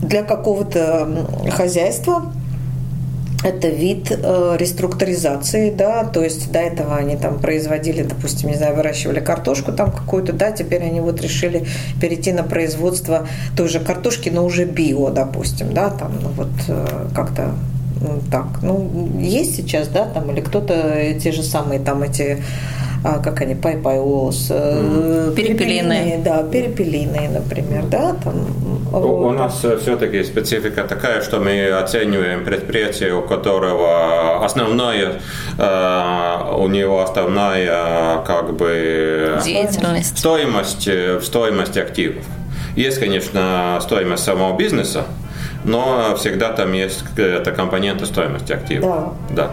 для 0.02 0.22
какого-то 0.22 1.26
хозяйства. 1.52 2.22
Это 3.42 3.68
вид 3.68 4.10
реструктуризации, 4.10 5.70
да, 5.70 6.04
то 6.04 6.24
есть 6.24 6.50
до 6.50 6.60
этого 6.60 6.96
они 6.96 7.14
там 7.18 7.38
производили, 7.38 8.02
допустим, 8.02 8.48
не 8.48 8.56
знаю, 8.56 8.74
выращивали 8.74 9.20
картошку 9.20 9.70
там 9.70 9.92
какую-то, 9.92 10.32
да, 10.32 10.50
теперь 10.50 10.82
они 10.82 11.00
вот 11.00 11.20
решили 11.20 11.66
перейти 12.00 12.32
на 12.32 12.42
производство 12.42 13.28
той 13.54 13.68
же 13.68 13.80
картошки, 13.80 14.30
но 14.30 14.46
уже 14.46 14.64
био, 14.64 15.10
допустим, 15.10 15.74
да, 15.74 15.90
там 15.90 16.12
ну, 16.22 16.30
вот 16.30 16.48
как-то 17.14 17.52
так, 18.30 18.46
ну, 18.62 19.18
есть 19.20 19.56
сейчас, 19.56 19.88
да, 19.88 20.06
там, 20.06 20.30
или 20.30 20.40
кто-то 20.40 21.14
те 21.20 21.32
же 21.32 21.42
самые 21.42 21.80
там 21.80 22.02
эти 22.02 22.42
а, 23.06 23.18
как 23.18 23.42
они, 23.42 23.54
paipalas, 23.54 24.46
э, 24.48 25.32
перепелиные. 25.36 26.22
Да, 26.24 26.42
перепелиные, 26.42 27.28
например, 27.28 27.84
да, 27.90 28.16
там. 28.24 28.46
У, 28.94 29.26
у 29.26 29.30
нас 29.32 29.62
э, 29.62 29.76
все-таки 29.76 30.24
специфика 30.24 30.84
такая, 30.84 31.20
что 31.20 31.38
мы 31.38 31.68
оцениваем 31.68 32.46
предприятие, 32.46 33.14
у 33.14 33.20
которого 33.20 34.42
основная, 34.42 35.20
э, 35.58 36.56
у 36.56 36.66
него 36.68 37.02
основная 37.02 38.22
как 38.22 38.56
бы 38.56 39.38
деятельность, 39.44 40.16
стоимость, 40.16 40.88
стоимость 41.22 41.76
активов. 41.76 42.24
Есть, 42.74 43.00
конечно, 43.00 43.80
стоимость 43.82 44.24
самого 44.24 44.56
бизнеса, 44.56 45.04
но 45.64 46.14
всегда 46.16 46.52
там 46.52 46.72
есть 46.72 47.04
это 47.16 47.52
компоненты 47.52 48.06
стоимости 48.06 48.52
актива. 48.52 49.14
Да. 49.30 49.50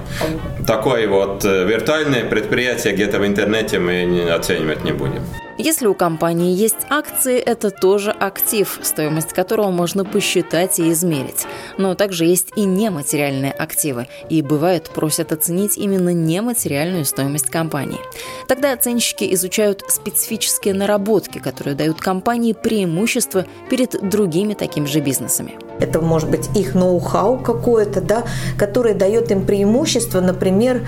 да. 0.60 0.65
Такое 0.65 1.08
вот 1.08 1.43
э, 1.45 1.65
виртуальное 1.65 2.26
предприятие 2.26 2.93
где-то 2.93 3.19
в 3.19 3.26
интернете 3.26 3.80
мы 3.80 4.30
оценивать 4.32 4.84
не 4.84 4.91
будем. 4.91 5.21
Если 5.58 5.86
у 5.86 5.93
компании 5.93 6.56
есть 6.56 6.88
акции, 6.89 7.38
это 7.38 7.69
тоже 7.69 8.10
актив, 8.10 8.80
стоимость 8.82 9.34
которого 9.34 9.69
можно 9.69 10.04
посчитать 10.04 10.80
и 10.80 10.91
измерить. 10.91 11.45
Но 11.78 11.93
также 11.93 12.26
есть 12.26 12.47
и 12.56 12.65
нематериальные 12.65 13.52
активы, 13.52 14.08
и 14.30 14.41
бывает 14.41 14.89
просят 14.89 15.32
оценить 15.32 15.78
именно 15.78 16.13
нематериальную 16.13 17.06
стоимость 17.06 17.52
компании. 17.52 18.00
Тогда 18.47 18.74
оценщики 18.74 19.32
изучают 19.36 19.84
специфические 19.88 20.74
наработки, 20.74 21.38
которые 21.38 21.76
дают 21.76 22.02
компании 22.02 22.54
преимущество 22.54 23.45
перед 23.69 24.10
другими 24.10 24.56
такими 24.56 24.88
же 24.88 25.00
бизнесами. 25.00 25.60
Это 25.80 26.00
может 26.00 26.30
быть 26.30 26.50
их 26.56 26.76
ноу-хау 26.76 27.38
какое-то, 27.38 28.02
да, 28.02 28.24
которое 28.58 28.94
дает 28.94 29.32
им 29.32 29.46
преимущество, 29.46 30.22
например, 30.22 30.82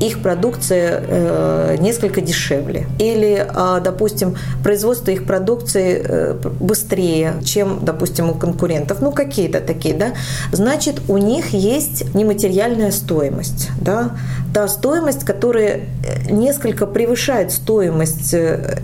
их 0.00 0.22
продукция 0.22 1.02
э, 1.06 1.76
несколько 1.80 2.20
дешевле. 2.20 2.86
Или, 2.98 3.46
э, 3.48 3.80
допустим, 3.82 4.36
производство 4.62 5.10
их 5.10 5.26
продукции 5.26 6.02
э, 6.04 6.34
быстрее, 6.60 7.34
чем, 7.44 7.80
допустим, 7.82 8.30
у 8.30 8.34
конкурентов, 8.34 9.00
ну 9.00 9.12
какие-то 9.12 9.60
такие, 9.60 9.94
да, 9.94 10.12
значит, 10.52 11.00
у 11.08 11.16
них 11.16 11.50
есть 11.50 12.14
нематериальная 12.14 12.90
стоимость, 12.90 13.70
да, 13.80 14.10
та 14.52 14.68
стоимость, 14.68 15.24
которая 15.24 15.80
э, 15.80 16.30
несколько 16.30 16.86
превышает 16.86 17.50
стоимость 17.50 18.34
э, 18.34 18.78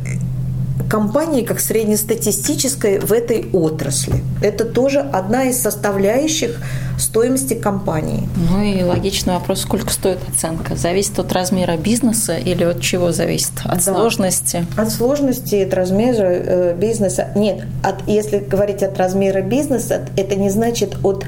компании 0.89 1.43
как 1.43 1.61
среднестатистической 1.61 2.99
в 2.99 3.13
этой 3.13 3.49
отрасли. 3.53 4.23
Это 4.43 4.65
тоже 4.65 5.01
одна 5.01 5.45
из 5.45 5.61
составляющих 5.61 6.61
стоимости 6.99 7.55
компании. 7.55 8.29
Ну 8.37 8.63
и 8.63 8.83
логичный 8.83 9.35
вопрос, 9.35 9.63
сколько 9.63 9.91
стоит 9.91 10.19
оценка? 10.29 10.77
Зависит 10.77 11.19
от 11.19 11.33
размера 11.33 11.77
бизнеса 11.77 12.37
или 12.37 12.65
от 12.65 12.81
чего 12.81 13.13
зависит? 13.13 13.53
От 13.65 13.85
да. 13.85 13.95
сложности? 13.95 14.67
От 14.77 14.91
сложности, 14.91 15.57
от 15.57 15.75
размера 15.75 16.27
э, 16.27 16.77
бизнеса. 16.77 17.29
Нет, 17.35 17.65
от, 17.83 18.07
если 18.07 18.39
говорить 18.39 18.83
от 18.83 18.99
размера 18.99 19.43
бизнеса, 19.43 20.07
это 20.17 20.37
не 20.37 20.51
значит 20.51 20.97
от 21.03 21.25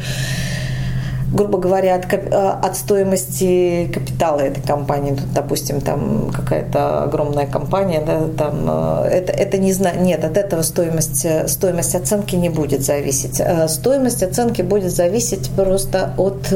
грубо 1.32 1.58
говоря, 1.58 1.96
от, 1.96 2.12
э, 2.12 2.28
от 2.28 2.76
стоимости 2.76 3.90
капитала 3.92 4.40
этой 4.40 4.62
компании. 4.62 5.12
Тут, 5.12 5.32
допустим, 5.32 5.80
там 5.80 6.30
какая-то 6.30 7.04
огромная 7.04 7.46
компания, 7.46 8.02
да, 8.06 8.20
там 8.36 8.66
э, 8.68 9.08
это, 9.08 9.32
это 9.32 9.58
не 9.58 9.72
знаю, 9.72 10.02
нет, 10.02 10.24
от 10.24 10.36
этого 10.36 10.62
стоимость, 10.62 11.26
стоимость 11.48 11.94
оценки 11.94 12.36
не 12.36 12.50
будет 12.50 12.82
зависеть. 12.82 13.40
Э, 13.40 13.68
стоимость 13.68 14.22
оценки 14.22 14.62
будет 14.62 14.92
зависеть 14.92 15.50
просто 15.56 16.12
от 16.16 16.52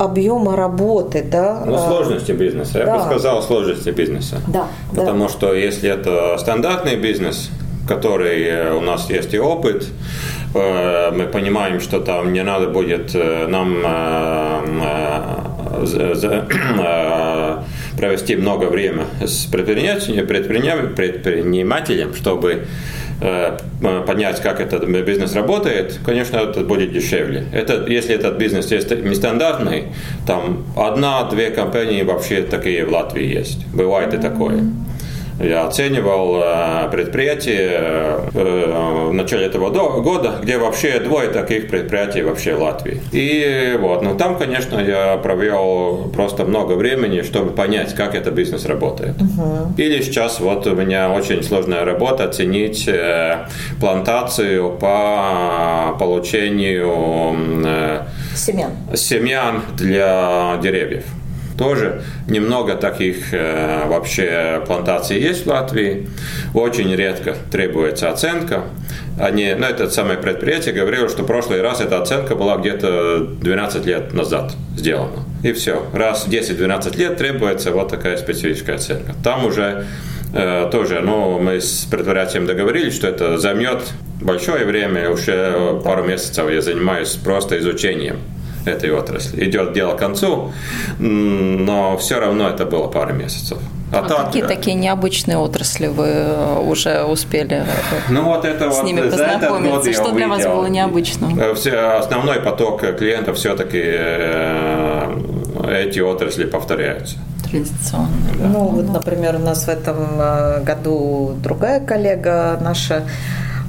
объема 0.00 0.56
работы, 0.56 1.22
да. 1.22 1.62
Ну, 1.64 1.78
сложности 1.78 2.32
бизнеса. 2.32 2.78
Я 2.78 2.86
да. 2.86 2.98
бы 2.98 3.04
сказал 3.04 3.42
сложности 3.42 3.90
бизнеса. 3.90 4.36
Да. 4.48 4.66
Потому 4.90 5.24
да. 5.24 5.28
что 5.28 5.54
если 5.54 5.88
это 5.88 6.36
стандартный 6.38 6.96
бизнес, 6.96 7.50
который 7.86 8.72
у 8.72 8.80
нас 8.80 9.10
есть 9.10 9.34
и 9.34 9.38
опыт, 9.38 9.86
Э, 10.54 11.10
мы 11.10 11.26
понимаем, 11.26 11.80
что 11.80 12.00
там 12.00 12.32
не 12.32 12.42
надо 12.42 12.68
будет 12.68 13.14
э, 13.14 13.46
нам 13.48 13.82
э, 13.84 14.60
провести 17.96 18.36
много 18.36 18.66
времени 18.66 19.04
с 19.26 19.46
предпринимателем, 19.46 22.14
чтобы 22.14 22.66
понять, 24.06 24.40
как 24.42 24.60
этот 24.60 24.88
бизнес 24.88 25.34
работает, 25.34 25.98
конечно, 26.04 26.36
это 26.36 26.60
будет 26.60 26.92
дешевле. 26.92 27.46
Это, 27.52 27.86
если 27.88 28.14
этот 28.14 28.38
бизнес 28.38 28.70
нестандартный, 28.70 29.86
там 30.26 30.64
одна-две 30.76 31.50
компании 31.50 32.02
вообще 32.02 32.42
такие 32.42 32.84
в 32.84 32.92
Латвии 32.92 33.24
есть. 33.24 33.66
Бывает 33.72 34.14
и 34.14 34.18
такое. 34.18 34.64
Я 35.40 35.66
оценивал 35.66 36.40
э, 36.42 36.88
предприятие 36.90 37.70
э, 38.32 39.08
в 39.08 39.12
начале 39.12 39.46
этого 39.46 39.70
года, 39.70 40.38
где 40.42 40.58
вообще 40.58 41.00
двое 41.00 41.28
таких 41.28 41.68
предприятий 41.68 42.22
вообще 42.22 42.54
в 42.54 42.62
Латвии. 42.62 43.00
И 43.10 43.76
вот, 43.78 44.02
ну 44.02 44.16
там, 44.16 44.38
конечно, 44.38 44.78
я 44.78 45.16
провел 45.16 46.10
просто 46.14 46.44
много 46.44 46.74
времени, 46.74 47.22
чтобы 47.22 47.50
понять, 47.50 47.94
как 47.94 48.14
этот 48.14 48.34
бизнес 48.34 48.64
работает. 48.66 49.16
Угу. 49.20 49.74
Или 49.76 50.02
сейчас 50.02 50.38
вот 50.38 50.66
у 50.66 50.74
меня 50.76 51.10
очень 51.10 51.42
сложная 51.42 51.84
работа 51.84 52.24
оценить 52.24 52.86
э, 52.86 53.46
плантацию 53.80 54.70
по 54.70 55.96
получению 55.98 57.64
семян, 58.34 58.72
семян 58.94 59.62
для 59.76 60.58
деревьев. 60.62 61.04
Тоже 61.56 62.02
немного 62.28 62.74
таких 62.74 63.32
э, 63.32 63.86
вообще 63.86 64.62
плантаций 64.66 65.20
есть 65.20 65.44
в 65.44 65.48
Латвии. 65.48 66.08
Очень 66.52 66.94
редко 66.94 67.36
требуется 67.50 68.10
оценка. 68.10 68.64
Они, 69.20 69.54
ну, 69.56 69.64
это 69.64 69.88
самое 69.90 70.18
предприятие 70.18 70.74
говорило, 70.74 71.08
что 71.08 71.22
в 71.22 71.26
прошлый 71.26 71.62
раз 71.62 71.80
эта 71.80 72.00
оценка 72.00 72.34
была 72.34 72.56
где-то 72.56 73.20
12 73.20 73.86
лет 73.86 74.12
назад 74.12 74.54
сделана. 74.76 75.24
И 75.44 75.52
все. 75.52 75.86
Раз 75.92 76.26
10-12 76.26 76.96
лет 76.96 77.16
требуется 77.16 77.70
вот 77.70 77.88
такая 77.90 78.16
специфическая 78.16 78.76
оценка. 78.76 79.14
Там 79.22 79.46
уже 79.46 79.86
э, 80.34 80.68
тоже, 80.72 81.00
ну, 81.02 81.38
мы 81.38 81.60
с 81.60 81.86
предприятием 81.88 82.46
договорились, 82.46 82.96
что 82.96 83.06
это 83.06 83.38
займет 83.38 83.82
большое 84.20 84.64
время, 84.64 85.10
уже 85.10 85.80
пару 85.84 86.02
месяцев 86.02 86.50
я 86.50 86.60
занимаюсь 86.60 87.10
просто 87.10 87.58
изучением 87.58 88.16
этой 88.64 88.90
отрасли. 88.90 89.44
Идет 89.48 89.72
дело 89.72 89.94
к 89.94 89.98
концу, 89.98 90.52
но 90.98 91.96
все 91.98 92.20
равно 92.20 92.48
это 92.48 92.64
было 92.64 92.88
пара 92.88 93.12
месяцев. 93.12 93.58
А, 93.94 94.00
а 94.00 94.08
так, 94.08 94.26
какие 94.26 94.42
да. 94.42 94.48
такие 94.48 94.74
необычные 94.74 95.38
отрасли 95.38 95.86
вы 95.86 96.06
э, 96.06 96.58
уже 96.66 97.04
успели 97.04 97.58
э, 97.58 97.64
ну, 98.08 98.24
вот 98.24 98.44
это 98.44 98.70
с 98.70 98.76
вот 98.78 98.86
ними 98.86 99.02
познакомиться? 99.02 99.92
Что 99.92 100.12
для 100.12 100.28
вас 100.28 100.44
было 100.44 100.66
необычным? 100.66 101.38
Э, 101.38 101.54
все, 101.54 101.98
основной 101.98 102.40
поток 102.40 102.80
клиентов 102.98 103.36
все-таки 103.36 103.78
эти 105.68 106.00
отрасли 106.00 106.44
повторяются. 106.44 107.16
Традиционно. 107.48 108.08
Да. 108.38 108.46
Ну, 108.46 108.58
вот, 108.68 108.92
например, 108.92 109.36
у 109.36 109.38
нас 109.38 109.64
в 109.64 109.68
этом 109.68 110.18
году 110.64 111.34
другая 111.42 111.80
коллега 111.80 112.58
наша, 112.60 113.04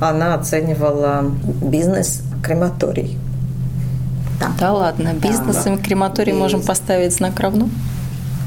она 0.01 0.33
оценивала 0.33 1.23
бизнес 1.61 2.23
крематорий. 2.43 3.17
Да, 4.39 4.51
да 4.59 4.73
ладно, 4.73 5.13
бизнесом 5.13 5.77
да. 5.77 5.83
крематорий 5.83 6.33
Бизнес. 6.33 6.53
можем 6.53 6.61
поставить 6.67 7.13
знак 7.13 7.39
равно? 7.39 7.69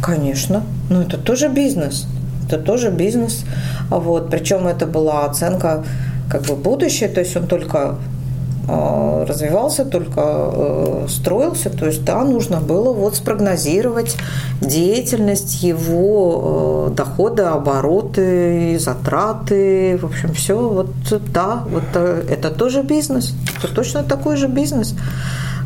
Конечно. 0.03 0.63
Ну, 0.91 1.03
это 1.03 1.19
тоже 1.19 1.49
бизнес. 1.49 2.07
Это 2.47 2.59
тоже 2.59 2.91
бизнес. 2.91 3.45
Вот. 3.91 4.31
Причем 4.31 4.67
это 4.67 4.87
была 4.87 5.25
оценка 5.25 5.85
как 6.31 6.43
бы 6.43 6.57
будущее, 6.57 7.09
то 7.09 7.21
есть 7.21 7.37
он 7.37 7.47
только 7.47 7.97
э, 8.69 9.25
развивался, 9.27 9.85
только 9.85 10.21
э, 10.21 11.07
строился. 11.09 11.71
То 11.71 11.87
есть, 11.87 12.05
да, 12.05 12.23
нужно 12.25 12.61
было 12.61 12.93
вот 12.93 13.17
спрогнозировать 13.17 14.17
деятельность, 14.61 15.63
его 15.63 16.89
э, 16.91 16.95
доходы, 16.95 17.43
обороты, 17.43 18.79
затраты, 18.79 19.99
в 20.01 20.05
общем, 20.05 20.33
все. 20.35 20.57
Вот, 20.57 20.91
да, 21.33 21.65
вот 21.71 21.97
это 21.97 22.51
тоже 22.51 22.83
бизнес. 22.83 23.35
Это 23.59 23.75
точно 23.75 24.03
такой 24.03 24.37
же 24.37 24.49
бизнес 24.49 24.95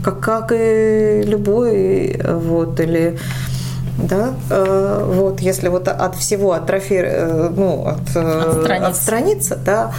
как, 0.02 0.20
как 0.20 0.52
и 0.52 1.22
любой, 1.24 2.20
вот, 2.24 2.80
или 2.80 3.18
да, 3.98 4.34
э, 4.50 5.12
вот, 5.14 5.40
если 5.40 5.68
вот 5.68 5.88
от 5.88 6.16
всего 6.16 6.52
атрофи, 6.52 7.02
э, 7.04 7.52
ну, 7.54 7.86
от, 7.86 8.16
э, 8.16 8.40
отстраниться. 8.40 8.88
отстраниться, 8.88 9.56
да, 9.56 9.92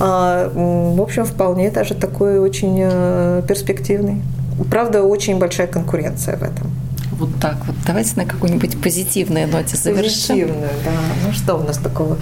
э, 0.00 0.50
в 0.54 1.00
общем, 1.00 1.24
вполне 1.24 1.70
даже 1.70 1.94
такой 1.94 2.38
очень 2.38 3.42
перспективный. 3.46 4.22
правда, 4.70 5.02
очень 5.02 5.38
большая 5.38 5.66
конкуренция 5.66 6.36
в 6.36 6.42
этом. 6.42 6.70
Вот 7.18 7.30
так 7.40 7.56
вот. 7.66 7.76
Давайте 7.86 8.12
на 8.16 8.26
какой-нибудь 8.26 8.80
позитивной 8.82 9.46
ноте 9.46 9.76
завершим. 9.76 10.04
Позитивную, 10.04 10.70
да. 10.84 10.90
Ну 11.26 11.32
что 11.32 11.54
у 11.56 11.62
нас 11.62 11.78
такого 11.78 12.18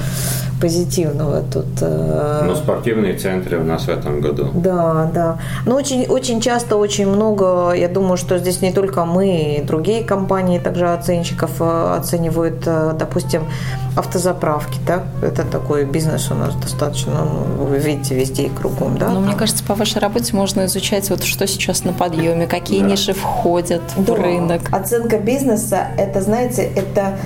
позитивного 0.65 1.43
тут? 1.53 1.67
Э, 1.83 2.45
ну, 2.47 2.55
спортивные 2.55 3.19
центры 3.19 3.59
у 3.59 3.65
нас 3.65 3.85
в 3.85 3.89
этом 3.91 4.23
году. 4.23 4.49
Да, 4.55 5.11
да. 5.15 5.39
Ну, 5.67 5.75
очень, 5.75 6.07
очень 6.07 6.41
часто, 6.41 6.77
очень 6.77 7.07
много, 7.07 7.73
я 7.73 7.89
думаю, 7.89 8.17
что 8.17 8.39
здесь 8.39 8.63
не 8.63 8.73
только 8.73 9.05
мы, 9.05 9.59
и 9.59 9.63
другие 9.63 10.03
компании 10.03 10.59
также 10.59 10.89
оценщиков 10.89 11.51
э, 11.61 11.97
оценивают, 11.99 12.63
э, 12.65 12.95
допустим, 12.99 13.43
автозаправки, 13.95 14.79
да? 14.87 15.03
Это 15.21 15.43
такой 15.43 15.85
бизнес 15.85 16.31
у 16.31 16.35
нас 16.35 16.55
достаточно, 16.55 17.13
ну, 17.59 17.65
вы 17.67 17.77
видите, 17.77 18.15
везде 18.15 18.45
и 18.45 18.49
кругом, 18.49 18.97
да? 18.97 19.11
Ну, 19.11 19.21
мне 19.21 19.35
кажется, 19.35 19.63
по 19.65 19.75
вашей 19.75 19.99
работе 19.99 20.35
можно 20.35 20.65
изучать 20.65 21.11
вот 21.11 21.25
что 21.25 21.47
сейчас 21.47 21.85
на 21.85 21.93
подъеме, 21.93 22.47
какие 22.47 22.81
да. 22.81 22.87
ниши 22.87 23.13
входят 23.13 23.83
да. 23.99 24.15
в 24.15 24.19
рынок. 24.19 24.63
Оценка 24.73 25.19
бизнеса, 25.19 25.89
это, 25.99 26.23
знаете, 26.23 26.63
это 26.75 27.19